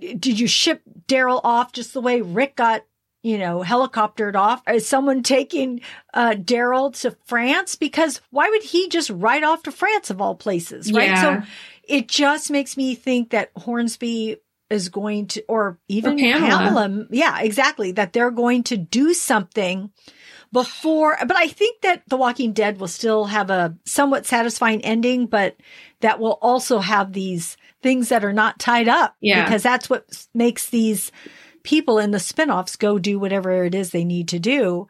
[0.00, 2.84] did you ship Daryl off just the way Rick got,
[3.22, 4.62] you know, helicoptered off?
[4.68, 5.80] Is someone taking
[6.14, 7.74] uh Daryl to France?
[7.74, 10.92] Because why would he just ride off to France of all places?
[10.92, 11.08] Right.
[11.08, 11.42] Yeah.
[11.42, 11.48] So
[11.84, 14.36] it just makes me think that Hornsby
[14.70, 16.58] is going to, or even Or Pamela.
[16.58, 17.06] Pamela.
[17.10, 17.92] Yeah, exactly.
[17.92, 19.90] That they're going to do something
[20.52, 25.26] before, but I think that The Walking Dead will still have a somewhat satisfying ending,
[25.26, 25.56] but
[26.00, 29.14] that will also have these things that are not tied up.
[29.20, 29.44] Yeah.
[29.44, 31.12] Because that's what makes these
[31.62, 34.88] people in the spin-offs go do whatever it is they need to do.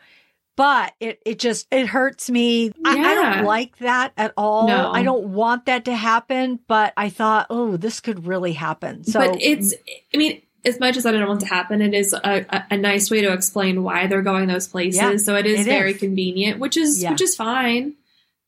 [0.56, 2.72] But it, it just, it hurts me.
[2.84, 4.66] I, I don't like that at all.
[4.66, 4.90] No.
[4.90, 9.04] I don't want that to happen, but I thought, oh, this could really happen.
[9.04, 9.72] So but it's,
[10.12, 12.76] I mean, as much as I don't want to happen, it is a, a, a
[12.76, 15.00] nice way to explain why they're going those places.
[15.00, 15.98] Yeah, so it is it very is.
[16.00, 17.12] convenient, which is Yeah.
[17.12, 17.94] which is fine.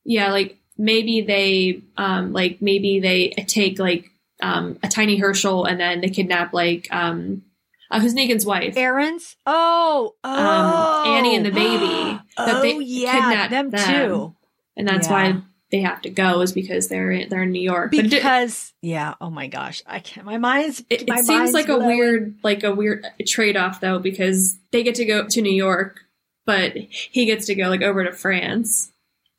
[0.03, 4.11] Yeah, like maybe they, um, like maybe they take like
[4.41, 7.43] um a tiny Hershel and then they kidnap like um,
[7.91, 8.75] uh, who's Negan's wife?
[8.77, 9.35] Aaron's?
[9.45, 11.03] Oh, oh.
[11.05, 11.85] Um, Annie and the baby,
[12.37, 14.07] that oh, they yeah, kidnapped them, them.
[14.07, 14.35] too.
[14.77, 15.13] and that's Yeah.
[15.13, 17.91] why they have to go is because they're in, they're in New York.
[17.91, 21.77] Because, yeah, oh my gosh, I can't, my mind's, it, my it seems like a
[21.77, 26.01] weird like a weird trade off though because they get to go to New York,
[26.45, 28.91] but he gets to go like over to France.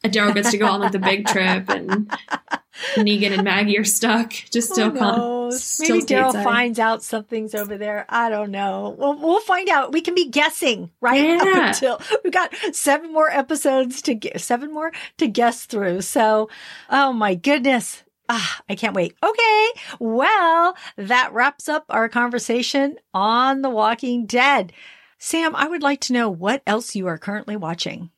[0.04, 2.10] Daryl gets to go on like the big trip, and
[2.96, 4.32] Negan and Maggie are stuck.
[4.50, 8.04] Just still con- still Maybe Daryl finds out something's over there.
[8.08, 8.96] I don't know.
[8.98, 9.92] We'll, we'll find out.
[9.92, 11.22] We can be guessing, right?
[11.22, 11.38] Yeah.
[11.38, 16.00] Up until we've got seven more episodes to get, seven more to guess through.
[16.02, 16.48] So,
[16.90, 18.02] oh my goodness.
[18.28, 19.14] Ah, I can't wait.
[19.22, 19.68] Okay.
[19.98, 24.72] Well, that wraps up our conversation on The Walking Dead.
[25.18, 28.10] Sam, I would like to know what else you are currently watching.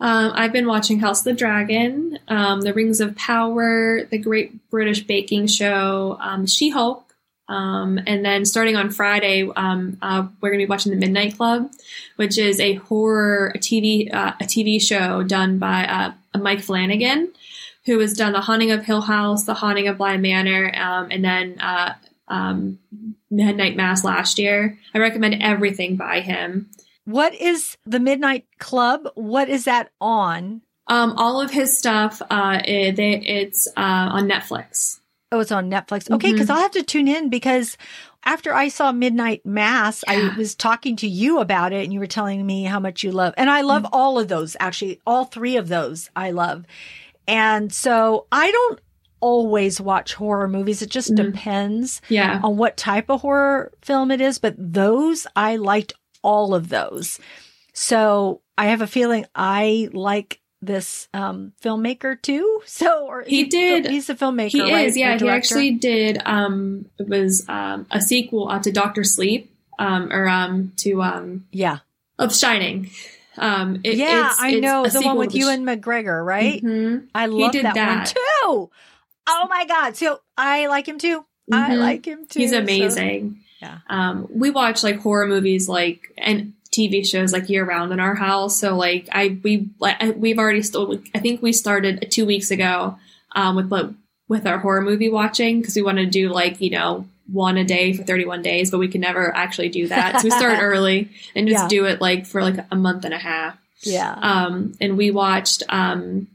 [0.00, 4.70] Um, I've been watching House of the Dragon, um, The Rings of Power, The Great
[4.70, 7.04] British Baking Show, um, She Hulk,
[7.48, 11.36] um, and then starting on Friday, um, uh, we're going to be watching The Midnight
[11.36, 11.70] Club,
[12.16, 17.32] which is a horror TV uh, a TV show done by uh, Mike Flanagan,
[17.84, 21.24] who has done The Haunting of Hill House, The Haunting of Bly Manor, um, and
[21.24, 21.94] then uh,
[23.30, 24.78] Midnight Mass last year.
[24.94, 26.70] I recommend everything by him.
[27.10, 29.08] What is the Midnight Club?
[29.14, 30.62] What is that on?
[30.86, 33.80] Um, all of his stuff, uh, it, they, it's uh,
[34.12, 35.00] on Netflix.
[35.32, 36.10] Oh, it's on Netflix.
[36.10, 36.50] Okay, because Mhm.
[36.54, 37.76] I'll have to tune in because
[38.24, 40.30] after I saw Midnight Mass, Yeah.
[40.34, 43.12] I was talking to you about it and you were telling me how much you
[43.12, 43.34] love.
[43.36, 45.00] And I love all of those, actually.
[45.06, 46.64] All three of those I love.
[47.28, 48.80] And so I don't
[49.20, 50.82] always watch horror movies.
[50.82, 51.16] It just Mhm.
[51.32, 52.40] depends Yeah.
[52.42, 54.38] on what type of horror film it is.
[54.38, 55.92] But those, I liked
[56.22, 57.18] all of those.
[57.72, 62.60] So I have a feeling I like this um filmmaker too.
[62.66, 64.50] So or He is did- he's a filmmaker.
[64.50, 64.86] He right?
[64.88, 65.18] is, yeah.
[65.18, 66.20] He actually did.
[66.26, 71.46] Um, it was um, a sequel uh, to Doctor Sleep, um, or um, to um,
[71.52, 71.78] Yeah.
[72.18, 72.90] of Shining.
[73.38, 76.62] Um, it- yeah, it's- I it's know a the one with Sh- and McGregor, right?
[76.62, 77.06] Mm-hmm.
[77.14, 78.70] I love did that, one too.
[79.26, 79.96] Oh my god!
[79.96, 81.24] So I like him too.
[81.52, 81.78] I Mhm.
[81.78, 82.40] like him too.
[82.40, 83.40] He's so- amazing.
[83.60, 83.78] Yeah.
[83.88, 88.14] Um, we watch like horror movies, like and TV shows like year round in our
[88.14, 88.58] house.
[88.58, 90.98] So like I we I, we've already still.
[91.14, 92.96] I think we started two weeks ago
[93.34, 93.86] um, with like
[94.28, 97.64] with our horror movie watching because we want to do like you know one a
[97.64, 100.20] day for 31 days, but we can never actually do that.
[100.20, 101.68] So we start early and just Yeah.
[101.68, 103.56] do it like for like a month and a half.
[103.82, 104.12] yeah.
[104.12, 106.26] Um, and we watched um,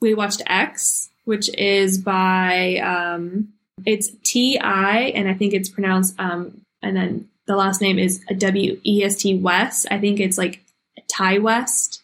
[0.00, 3.48] we watched X, which is by um,
[3.86, 8.24] it's T I, and I think it's pronounced um, and then the last name is
[8.38, 9.86] W E S T West.
[9.90, 10.60] I think it's like
[11.08, 12.02] Ti West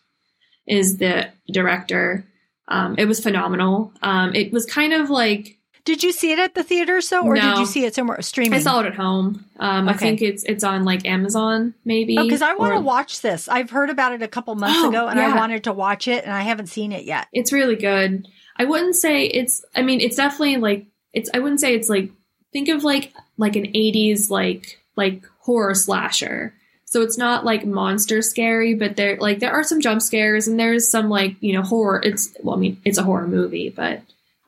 [0.66, 2.24] is the director.
[2.68, 3.92] Um, it was phenomenal.
[4.02, 7.36] Um, it was kind of like Did you see it at the theater, so, or
[7.36, 8.58] did you see it somewhere streaming?
[8.58, 9.44] I saw it at home.
[9.60, 12.18] Um, I think it's it's on like Amazon maybe.
[12.18, 13.48] Oh, because I want to watch this.
[13.48, 16.24] I've heard about it a couple months Oh, ago, and I wanted to watch it,
[16.24, 17.28] and I haven't seen it yet.
[17.32, 18.26] it's really good.
[18.58, 20.86] I wouldn't say it's I mean it's definitely like
[21.16, 22.10] it's I wouldn't say it's like
[22.52, 26.54] think of like like an 80s like like horror slasher.
[26.84, 30.60] So it's not like monster scary, but there like there are some jump scares and
[30.60, 32.00] there's some like, you know, horror.
[32.04, 34.02] It's well I mean it's a horror movie, but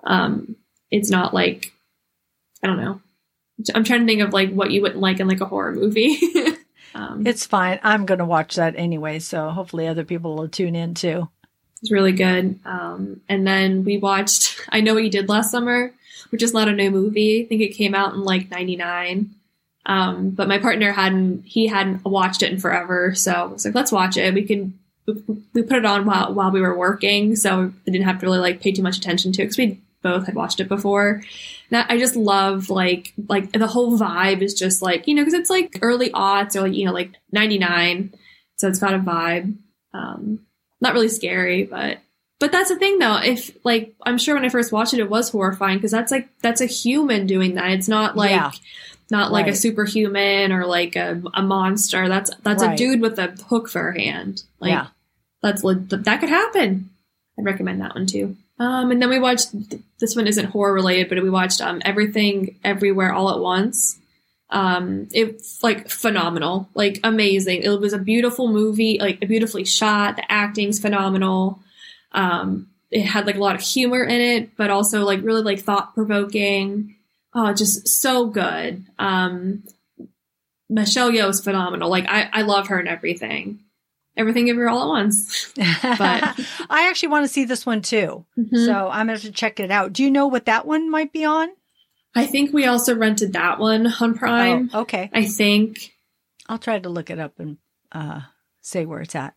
[0.05, 0.55] um
[0.91, 1.73] it's not like
[2.63, 3.01] I don't know.
[3.75, 6.19] I'm trying to think of like what you wouldn't like in like a horror movie.
[6.95, 7.81] um, It's fine.
[7.83, 11.29] I'm going to watch that anyway, so hopefully other people will tune in too.
[11.83, 12.61] It's really good.
[12.65, 15.93] Um, and then we watched I Know What You Did Last Summer,
[16.31, 17.43] which is not a new movie.
[17.43, 19.35] I think it came out in like 99.
[19.87, 23.15] Um, but my partner hadn't, he hadn't watched it in forever.
[23.15, 24.35] So I was like, let's watch it.
[24.35, 27.37] We can, we put it on while, while we were working.
[27.37, 29.81] So I didn't have to really like pay too much attention to it because we
[30.03, 31.23] both had watched it before.
[31.73, 35.51] I just love like, like the whole vibe is just like, you know, cause it's
[35.51, 38.13] like early aughts or like, you know, like 99.
[38.57, 39.57] So it's got a vibe.
[39.95, 40.41] Um,
[40.81, 41.99] not really scary, but
[42.41, 43.17] but that's the thing though.
[43.17, 46.29] If like I'm sure when I first watched it, it was horrifying because that's like
[46.41, 47.71] that's a human doing that.
[47.73, 48.53] It's not like Yeah.
[49.11, 52.09] not like a superhuman or like a, a monster.
[52.09, 54.43] That's that's a dude with a hook for a hand.
[54.61, 54.87] Like Yeah.
[55.43, 56.91] that's that could happen.
[57.39, 58.37] I'd recommend that one too.
[58.61, 59.49] Um, and then we watched
[60.01, 63.99] this one isn't horror related, but we watched um everything everywhere all at once.
[64.51, 67.63] Um, it's like phenomenal, like amazing.
[67.63, 70.17] It was a beautiful movie, like beautifully shot.
[70.17, 71.61] The acting's phenomenal.
[72.13, 75.61] Um, it had like a lot of humor in it, but also like really like
[75.61, 76.97] thought provoking.
[77.35, 78.85] Oh, just so good.
[78.99, 79.65] Um,
[80.71, 81.89] Michelle Yeoh is phenomenal.
[81.91, 83.61] Like I, I love her and everything.
[84.17, 85.53] Everything everywhere all at once.
[85.57, 86.41] but
[86.71, 88.67] I actually want to see this one too, Mhm.
[88.67, 89.93] so I'm going to have to check it out.
[89.93, 91.49] Do you know what that one might be on?
[92.17, 94.71] I think we also rented that one on Prime.
[94.73, 95.09] Oh, okay.
[95.13, 95.95] I think.
[96.49, 97.59] I'll try to look it up and
[97.93, 98.23] uh,
[98.61, 99.35] say where it's at.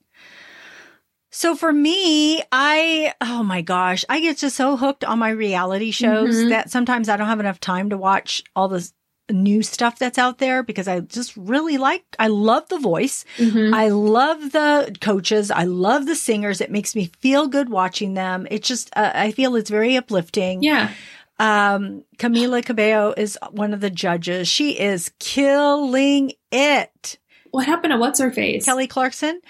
[1.31, 5.91] So for me, I, oh my gosh, I get just so hooked on my reality
[5.91, 6.49] shows Mhm.
[6.49, 8.93] that sometimes I don't have enough time to watch all this
[9.31, 13.23] new stuff that's out there because I just really like, I love the voice.
[13.37, 13.73] Mhm.
[13.73, 15.51] I love the coaches.
[15.51, 16.59] I love the singers.
[16.59, 18.45] It makes me feel good watching them.
[18.51, 20.61] It just, uh, I feel it's very uplifting.
[20.63, 20.89] Yeah.
[21.39, 24.49] Um, Camila Cabello is one of the judges.
[24.49, 27.17] She is killing it.
[27.51, 28.65] What happened to what's her face?
[28.65, 29.41] Kelly Clarkson.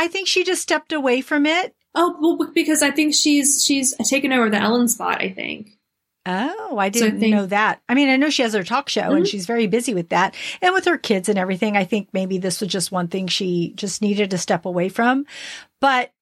[0.00, 1.74] I think she just stepped away from it.
[1.94, 5.20] Oh, well, because I think she's she's taken over the Ellen spot.
[5.20, 5.70] I think.
[6.26, 7.80] Oh, I So I didn't think- know that.
[7.88, 9.30] I mean, I know she has her talk show and Mhm.
[9.30, 11.76] she's very busy with that and with her kids and everything.
[11.76, 15.24] I think maybe this was just one thing she just needed to step away from.
[15.80, 16.12] But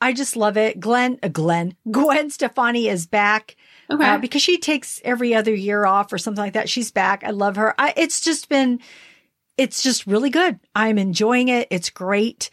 [0.00, 0.78] I just love it.
[0.80, 3.56] Glenn, uh, Glenn, Gwen Stefani is back.
[3.92, 4.04] Okay.
[4.04, 6.68] uh, because she takes every other year off or something like that.
[6.70, 7.24] She's back.
[7.24, 7.74] I love her.
[7.76, 8.78] I, it's just been,
[9.58, 10.60] it's just really good.
[10.76, 11.66] I'm enjoying it.
[11.72, 12.50] It's great.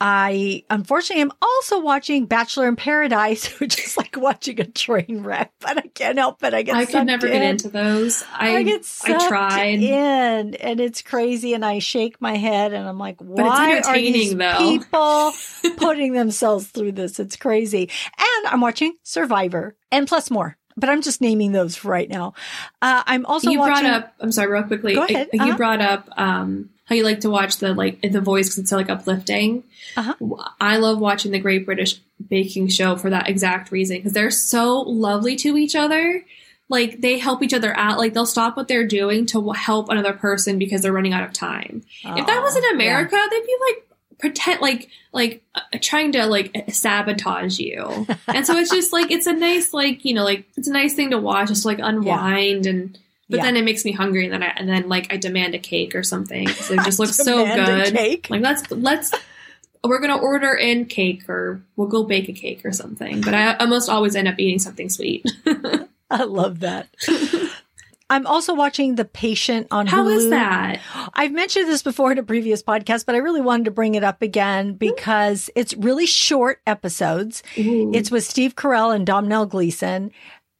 [0.00, 5.52] I unfortunately am also watching Bachelor in Paradise, which is like watching a train wreck,
[5.60, 6.54] but I can't help it.
[6.54, 7.32] I get I could never in.
[7.34, 8.24] get into those.
[8.32, 9.80] I, I get I tried.
[9.82, 11.52] in, and it's crazy.
[11.54, 14.56] And I shake my head, and I'm like, why are these though.
[14.58, 15.32] people
[15.76, 17.20] putting themselves through this?
[17.20, 17.90] It's crazy.
[18.18, 20.56] And I'm watching Survivor, and plus more.
[20.76, 22.32] But I'm just naming those for right now.
[22.80, 23.84] Uh, I'm also you watching.
[23.84, 24.14] brought up.
[24.20, 24.94] I'm sorry, real quickly.
[24.94, 25.28] Go ahead.
[25.34, 25.56] You Uh-huh.
[25.58, 28.76] brought up um, how you like to watch the like the voice because it's so
[28.76, 29.62] like uplifting.
[29.96, 30.14] Uh-huh.
[30.60, 34.80] I love watching the Great British Baking Show for that exact reason because they're so
[34.80, 36.26] lovely to each other.
[36.68, 37.98] Like they help each other out.
[37.98, 41.32] Like they'll stop what they're doing to help another person because they're running out of
[41.32, 41.84] time.
[42.04, 43.86] if that was in America, they'd be like
[44.18, 48.04] pretend like like uh, trying to like sabotage you.
[48.26, 50.94] and so it's just like it's a nice like you know like it's a nice
[50.94, 52.98] thing to watch just to, like unwind and.
[53.30, 53.44] But Yeah.
[53.44, 55.94] then it makes me hungry, and then I and then like I demand a cake
[55.94, 56.48] or something.
[56.48, 57.94] So it just looks so good.
[57.94, 58.28] cake.
[58.28, 59.12] Like let's let's
[59.84, 63.20] we're gonna order in cake or we'll go bake a cake or something.
[63.20, 65.24] But I almost always end up eating something sweet.
[66.10, 66.88] I love that.
[68.10, 70.16] I'm also watching The Patient on How Hulu.
[70.16, 70.80] is that?
[71.14, 74.02] I've mentioned this before in a previous podcast, but I really wanted to bring it
[74.02, 74.78] up again mm.
[74.80, 77.44] because it's really short episodes.
[77.56, 77.92] Ooh.
[77.94, 80.10] It's with Steve Carell and Domhnall Gleeson.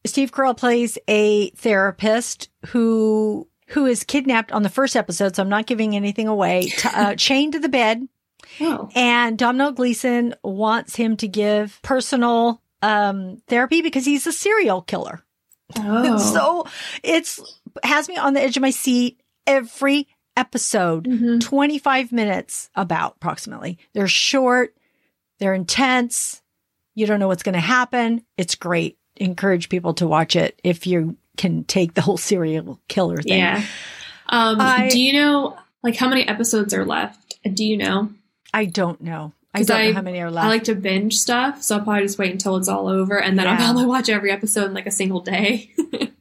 [0.04, 5.48] Steve Carell plays a therapist who who is kidnapped on the first episode, so I'm
[5.48, 6.62] not giving anything away.
[6.62, 8.08] T- uh, chained to the bed,
[8.60, 8.88] oh.
[8.96, 15.22] and Domhnall Gleeson wants him to give personal um, therapy because he's a serial killer.
[15.76, 16.18] oh.
[16.32, 16.66] So
[17.04, 17.40] it's
[17.84, 21.04] has me on the edge of my seat every episode.
[21.04, 21.40] Mhm.
[21.40, 23.78] 25 minutes about approximately.
[23.92, 24.74] They're short,
[25.38, 26.42] they're intense.
[26.94, 28.24] You don't know what's going to happen.
[28.36, 28.98] It's great.
[29.20, 33.38] Encourage people to watch it if you can take the whole serial killer thing.
[33.38, 33.62] Yeah.
[34.28, 37.36] Um, I- do you know like how many episodes are left?
[37.54, 38.10] Do you know?
[38.52, 39.32] I don't know.
[39.54, 40.46] I don't I- know how many are left.
[40.46, 43.38] I like to binge stuff, so I'll probably just wait until it's all over, and
[43.38, 45.70] then I'll probably watch every episode in like a single day.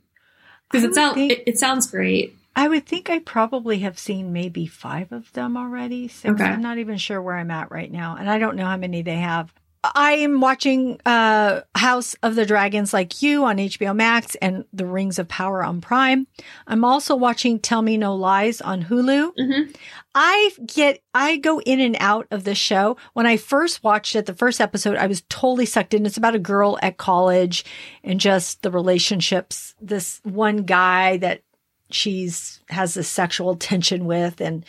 [0.72, 2.36] Because it sounds it, it sounds great.
[2.56, 6.08] I would think I probably have seen maybe five of them already.
[6.08, 6.32] Six.
[6.34, 6.44] Okay.
[6.44, 8.18] I'm not even sure where I'm at right now.
[8.20, 9.52] And I don't know how many they have.
[9.82, 14.86] I am watching uh, House of the Dragons like you on HBO Max and The
[14.86, 16.28] Rings of Power on Prime.
[16.68, 19.32] I'm also watching Tell Me No Lies on Hulu.
[19.40, 19.76] Mhm.
[20.14, 22.98] I get, I go in and out of this show.
[23.14, 26.06] When I first watched it, the first episode, I was totally sucked in.
[26.06, 27.64] It's about a girl at college
[28.04, 29.76] and just the relationships.
[29.80, 31.42] This one guy that
[31.90, 34.66] she's has this sexual tension with and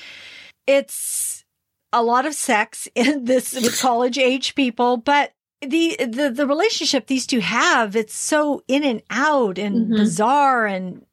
[0.66, 1.29] it's
[1.92, 5.32] a lot of sex in this with college age people but
[5.62, 9.96] the, the the relationship these two have it's so in and out and Mhm.
[9.96, 11.04] bizarre and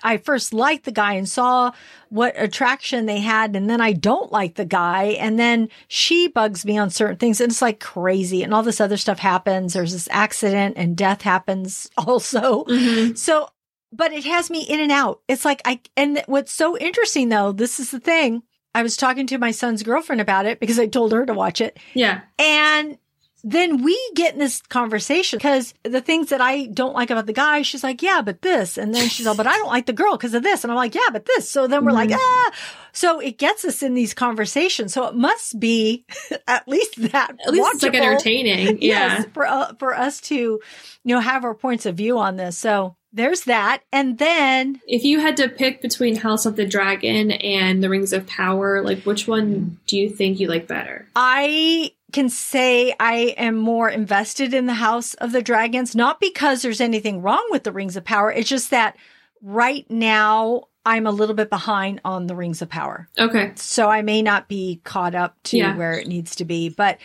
[0.00, 1.72] I first liked the guy and saw
[2.08, 6.64] what attraction they had and then I don't like the guy and then she bugs
[6.64, 9.92] me on certain things and it's like crazy and all this other stuff happens there's
[9.92, 13.18] this accident and death happens also Mhm.
[13.18, 13.48] so,
[13.92, 15.20] but it has me in and out.
[15.28, 18.42] It's like I, and what's so interesting though, this is the thing.
[18.74, 21.60] I was talking to my son's girlfriend about it because I told her to watch
[21.60, 21.78] it.
[21.94, 22.20] Yeah.
[22.38, 22.98] And
[23.44, 27.32] then we get in this conversation because the things that I don't like about the
[27.32, 28.76] guy, she's like, yeah, but this.
[28.76, 30.64] And then she's like, but I don't like the girl because of this.
[30.64, 31.48] And I'm like, yeah, but this.
[31.48, 32.18] So then we're like, Mhm.
[32.18, 32.50] ah.
[32.92, 34.92] So it gets us in these conversations.
[34.92, 36.04] So it must be
[36.48, 37.30] at least that.
[37.46, 38.82] At least it's like entertaining.
[38.82, 39.18] Yeah.
[39.18, 40.60] yes, for uh, for us to you
[41.04, 42.58] know have our points of view on this.
[42.58, 47.30] So there's that, and then If you had to pick between House of the Dragon
[47.32, 51.06] and The Rings of Power, like which one do you think you like better?
[51.16, 56.62] I can say I am more invested in the House of the Dragons, not because
[56.62, 58.32] there's anything wrong with the Rings of Power.
[58.32, 58.96] It's just that
[59.42, 63.08] right now I'm a little bit behind on the Rings of Power.
[63.18, 63.52] Okay.
[63.56, 65.76] so I may not be caught up to Yeah.
[65.76, 66.98] where it needs to be, but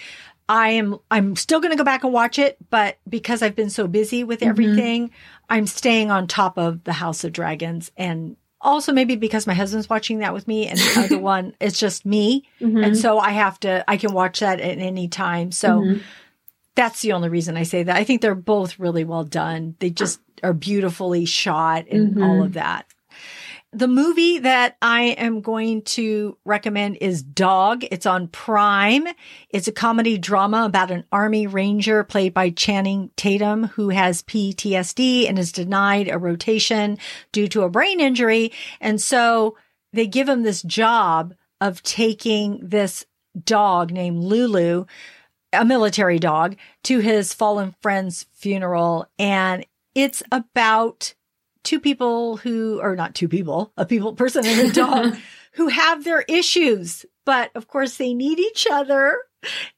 [0.50, 3.70] I am I'm still going to go back and watch it, but because I've been
[3.70, 4.48] so busy with Mhm.
[4.48, 5.12] everything,
[5.50, 9.90] I'm staying on top of the House of Dragons and also maybe because my husband's
[9.90, 12.86] watching that with me and the other one it's just me Mhm.
[12.86, 15.52] and so I have to I can watch that at any time.
[15.52, 16.02] So Mhm.
[16.76, 17.96] that's the only reason I say that.
[17.96, 19.76] I think they're both really well done.
[19.80, 22.24] They just are beautifully shot and Mhm.
[22.24, 22.86] all of that.
[23.76, 27.84] The movie that I am going to recommend is Dog.
[27.90, 29.08] It's on Prime.
[29.50, 35.28] It's a comedy drama about an army ranger played by Channing Tatum who has PTSD
[35.28, 37.00] and is denied a rotation
[37.32, 38.52] due to a brain injury.
[38.80, 39.58] And so
[39.92, 43.08] they give him this job of taking this
[43.44, 44.86] dog named Lulu,
[45.52, 49.08] a military dog, to his fallen friend's funeral.
[49.18, 49.66] And
[49.96, 51.16] it's about
[51.64, 55.16] two people who are not two people, a people person and a dog
[55.54, 59.18] who have their issues, but of course they need each other.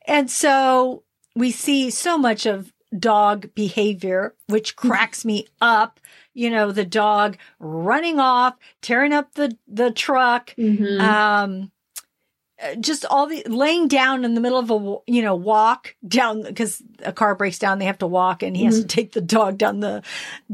[0.08, 1.04] And so
[1.36, 6.00] we see so much of dog behavior, which cracks me up.
[6.34, 11.00] You know, the dog running off, tearing up the, the truck, Mhm.
[11.02, 11.72] um,
[12.80, 16.82] just all the laying down in the middle of a you know walk down because
[17.04, 18.88] a car breaks down they have to walk and he has to mm-hmm.
[18.88, 20.02] take the dog down the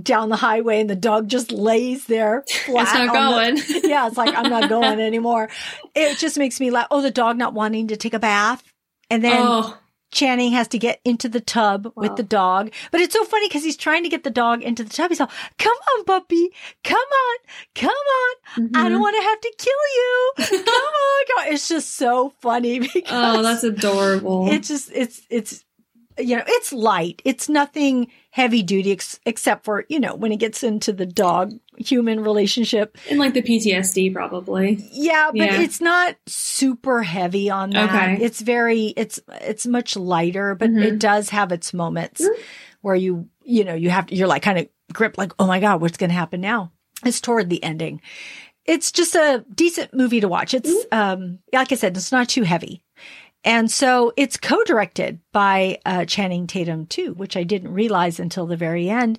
[0.02, 3.84] down the highway and the dog just lays there flat it's not on the- going.
[3.90, 5.50] yeah, it's like I'm not going anymore.
[5.96, 6.88] It just makes me laugh.
[6.92, 8.64] Oh, the dog not wanting to take a bath.
[9.10, 9.78] And then oh,
[10.12, 12.72] Channing has to get into the tub with the dog.
[12.92, 15.10] But it's so funny because he's trying to get the dog into the tub.
[15.10, 16.50] He's all, come on, puppy.
[16.84, 17.38] Come on.
[17.76, 18.36] Come on.
[18.76, 18.90] I mhm.
[18.90, 20.34] don't want to have to kill you.
[20.64, 20.98] Come on.
[21.52, 24.48] It's just so funny because Oh, that's adorable.
[24.52, 25.64] it's just, it's, it's,
[26.24, 27.22] you know, it's light.
[27.26, 31.54] It's nothing heavy duty ex- except for, you know, when it gets into the dog
[31.78, 32.98] human relationship.
[33.10, 34.80] and like the PTSD, probably.
[34.92, 35.62] Yeah, but Yeah.
[35.62, 37.90] it's not super heavy on that.
[38.16, 38.24] Okay.
[38.24, 40.84] It's very it's it's much lighter, but Mhm.
[40.84, 42.30] it does have its moments Mhm.
[42.82, 45.60] where you you know, you have to you're like kind of grip like, "Oh my
[45.60, 46.72] god, what's going to happen now?"
[47.06, 48.02] It's toward the ending.
[48.66, 50.54] It's just a decent movie to watch.
[50.54, 52.84] It's um like I said, it's not too heavy.
[53.44, 58.56] And so it's co-directed by uh, Channing Tatum too, which I didn't realize until the
[58.58, 59.18] very end.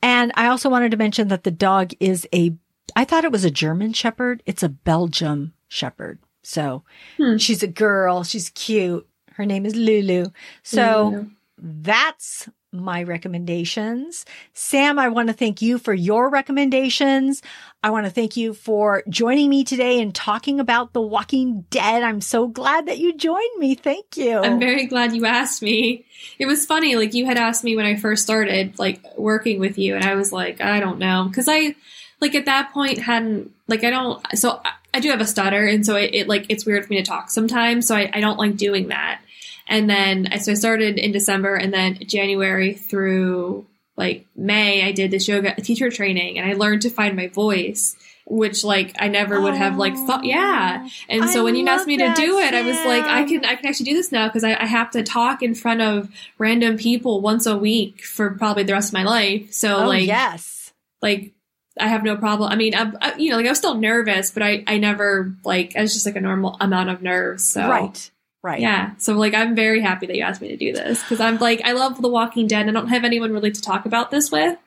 [0.00, 2.54] And I also wanted to mention that the dog is a,
[2.94, 4.42] I thought it was a German Shepherd.
[4.46, 6.18] It's a Belgium Shepherd.
[6.42, 6.84] So
[7.16, 7.36] Hmm.
[7.38, 8.22] she's a girl.
[8.22, 9.08] She's cute.
[9.32, 10.26] Her name is Lulu.
[10.62, 11.10] So
[11.58, 14.26] that's my recommendations.
[14.52, 17.40] Sam, I want to thank you for your recommendations.
[17.82, 22.02] I want to thank you for joining me today and talking about The Walking Dead.
[22.02, 23.74] I'm so glad that you joined me.
[23.74, 24.38] Thank you.
[24.38, 26.04] I'm very glad you asked me.
[26.38, 29.78] It was funny, like you had asked me when I first started, like working with
[29.78, 31.76] you, and I was like, I don't know, because I,
[32.20, 34.24] like at that point, hadn't like I don't.
[34.36, 36.92] So I, I do have a stutter, and so it, it like it's weird for
[36.92, 37.86] me to talk sometimes.
[37.86, 39.20] So I, I don't like doing that.
[39.66, 44.92] And then uh, so I started in December, and then January through like May, I
[44.92, 47.96] did this yoga teacher training, and I learned to find my voice.
[48.26, 50.88] Which like I never would have like thought, yeah.
[51.10, 53.44] And so I when you asked me to do it, I was like, I can
[53.44, 56.08] I can actually do this now because I, I have to talk in front of
[56.38, 59.52] random people once a week for probably the rest of my life.
[59.52, 60.72] So Oh, like yes.
[61.02, 61.32] like
[61.78, 62.50] I have no problem.
[62.50, 65.34] I mean, I, I, you know, like I was still nervous, but I I never
[65.44, 67.44] like I was just like a normal amount of nerves.
[67.44, 68.10] So Right.
[68.44, 68.60] Right.
[68.60, 68.90] yeah.
[68.98, 71.62] So like I'm very happy that you asked me to do this because I'm like
[71.64, 72.68] I love The Walking Dead.
[72.68, 74.58] and I don't have anyone really to talk about this with.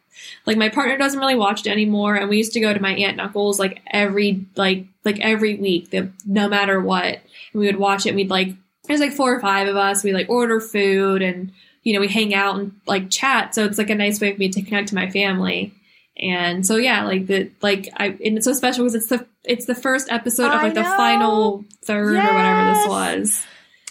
[0.47, 2.89] Like my partner doesn't really watch it anymore, and we used to go to my
[2.93, 7.05] aunt and uncle's like every like like every week, the, no matter what.
[7.05, 7.21] And
[7.53, 8.09] we would watch it.
[8.09, 8.55] and We'd like
[8.85, 10.03] there's like four or five of us.
[10.03, 11.51] We like order food and
[11.83, 13.53] you know we hang out and like chat.
[13.53, 15.71] So it's like a nice way for me to connect to my family.
[16.19, 19.67] And so yeah, like the like I and it's so special because it's the it's
[19.67, 23.45] the first episode of like the final third or whatever this was.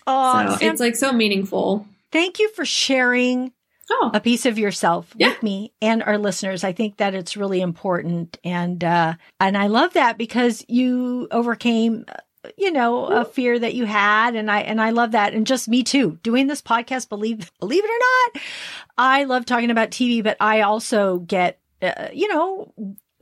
[0.07, 1.87] Oh, so Sam, it's like so meaningful.
[2.13, 3.53] thank you for sharing
[3.89, 5.29] Oh, a piece of yourself Yeah.
[5.29, 6.65] with me and our listeners.
[6.65, 8.37] I think that it's really important.
[8.43, 13.75] And, uh, and I love that because you overcame, uh, you know, a fear that
[13.75, 14.35] you had.
[14.35, 15.35] And I, and I love that.
[15.35, 17.99] And just me too, doing this podcast, believe, believe it or
[18.35, 18.43] not,
[18.99, 22.73] I love talking about TV, but I also get, uh, you know,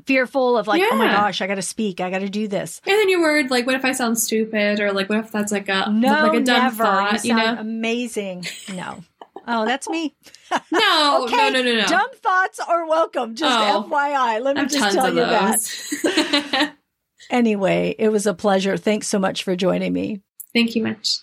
[0.07, 2.00] fearful of like, oh my gosh, I got to speak.
[2.00, 2.80] I got to do this.
[2.86, 5.52] and then you're worried like, what if I sound stupid, or like, what if that's
[5.52, 6.84] like a No, like a dumb never.
[6.84, 7.61] thought, you you, sound know?
[7.62, 8.46] amazing.
[8.74, 9.02] No.
[9.46, 10.14] Oh, that's me.
[10.70, 11.86] No, Okay, no, no, no, no.
[11.86, 13.34] Dumb thoughts are welcome.
[13.34, 13.88] Just Oh.
[13.90, 14.40] FYI.
[14.40, 16.74] Let me just tell you that.
[17.30, 18.76] Anyway, it was a pleasure.
[18.76, 20.20] Thanks so much for joining me.
[20.52, 21.18] Thank you much.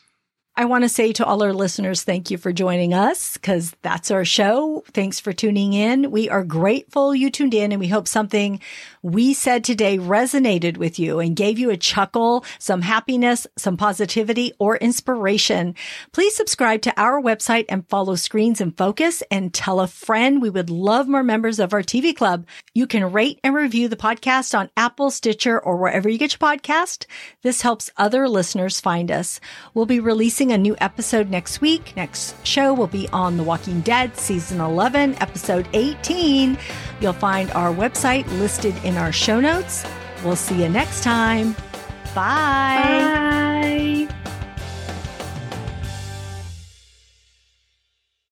[0.62, 4.12] I want to say to all our listeners, thank you for joining us because that's
[4.12, 4.84] our show.
[4.94, 6.12] Thanks for tuning in.
[6.12, 8.60] We are grateful you tuned in and we hope something
[9.02, 14.54] we said today resonated with you and gave you a chuckle, some happiness, some positivity
[14.60, 15.74] or inspiration.
[16.12, 20.44] Please subscribe to our website and follow Screens in Focus and tell a friend.
[20.44, 22.46] We would love more members of our TV club.
[22.76, 26.48] You can rate and review the podcast on Apple, Stitcher, or wherever you get your
[26.48, 27.08] podcast.
[27.42, 29.40] This helps other listeners find us.
[29.74, 31.94] We'll be releasing a new episode next week.
[31.96, 36.58] Next show will be on The Walking Dead, season 11, episode 18.
[37.00, 39.86] You'll find our website listed in our show notes.
[40.24, 41.54] We'll see you next time.
[42.14, 44.08] Bye.
[44.08, 44.21] Bye.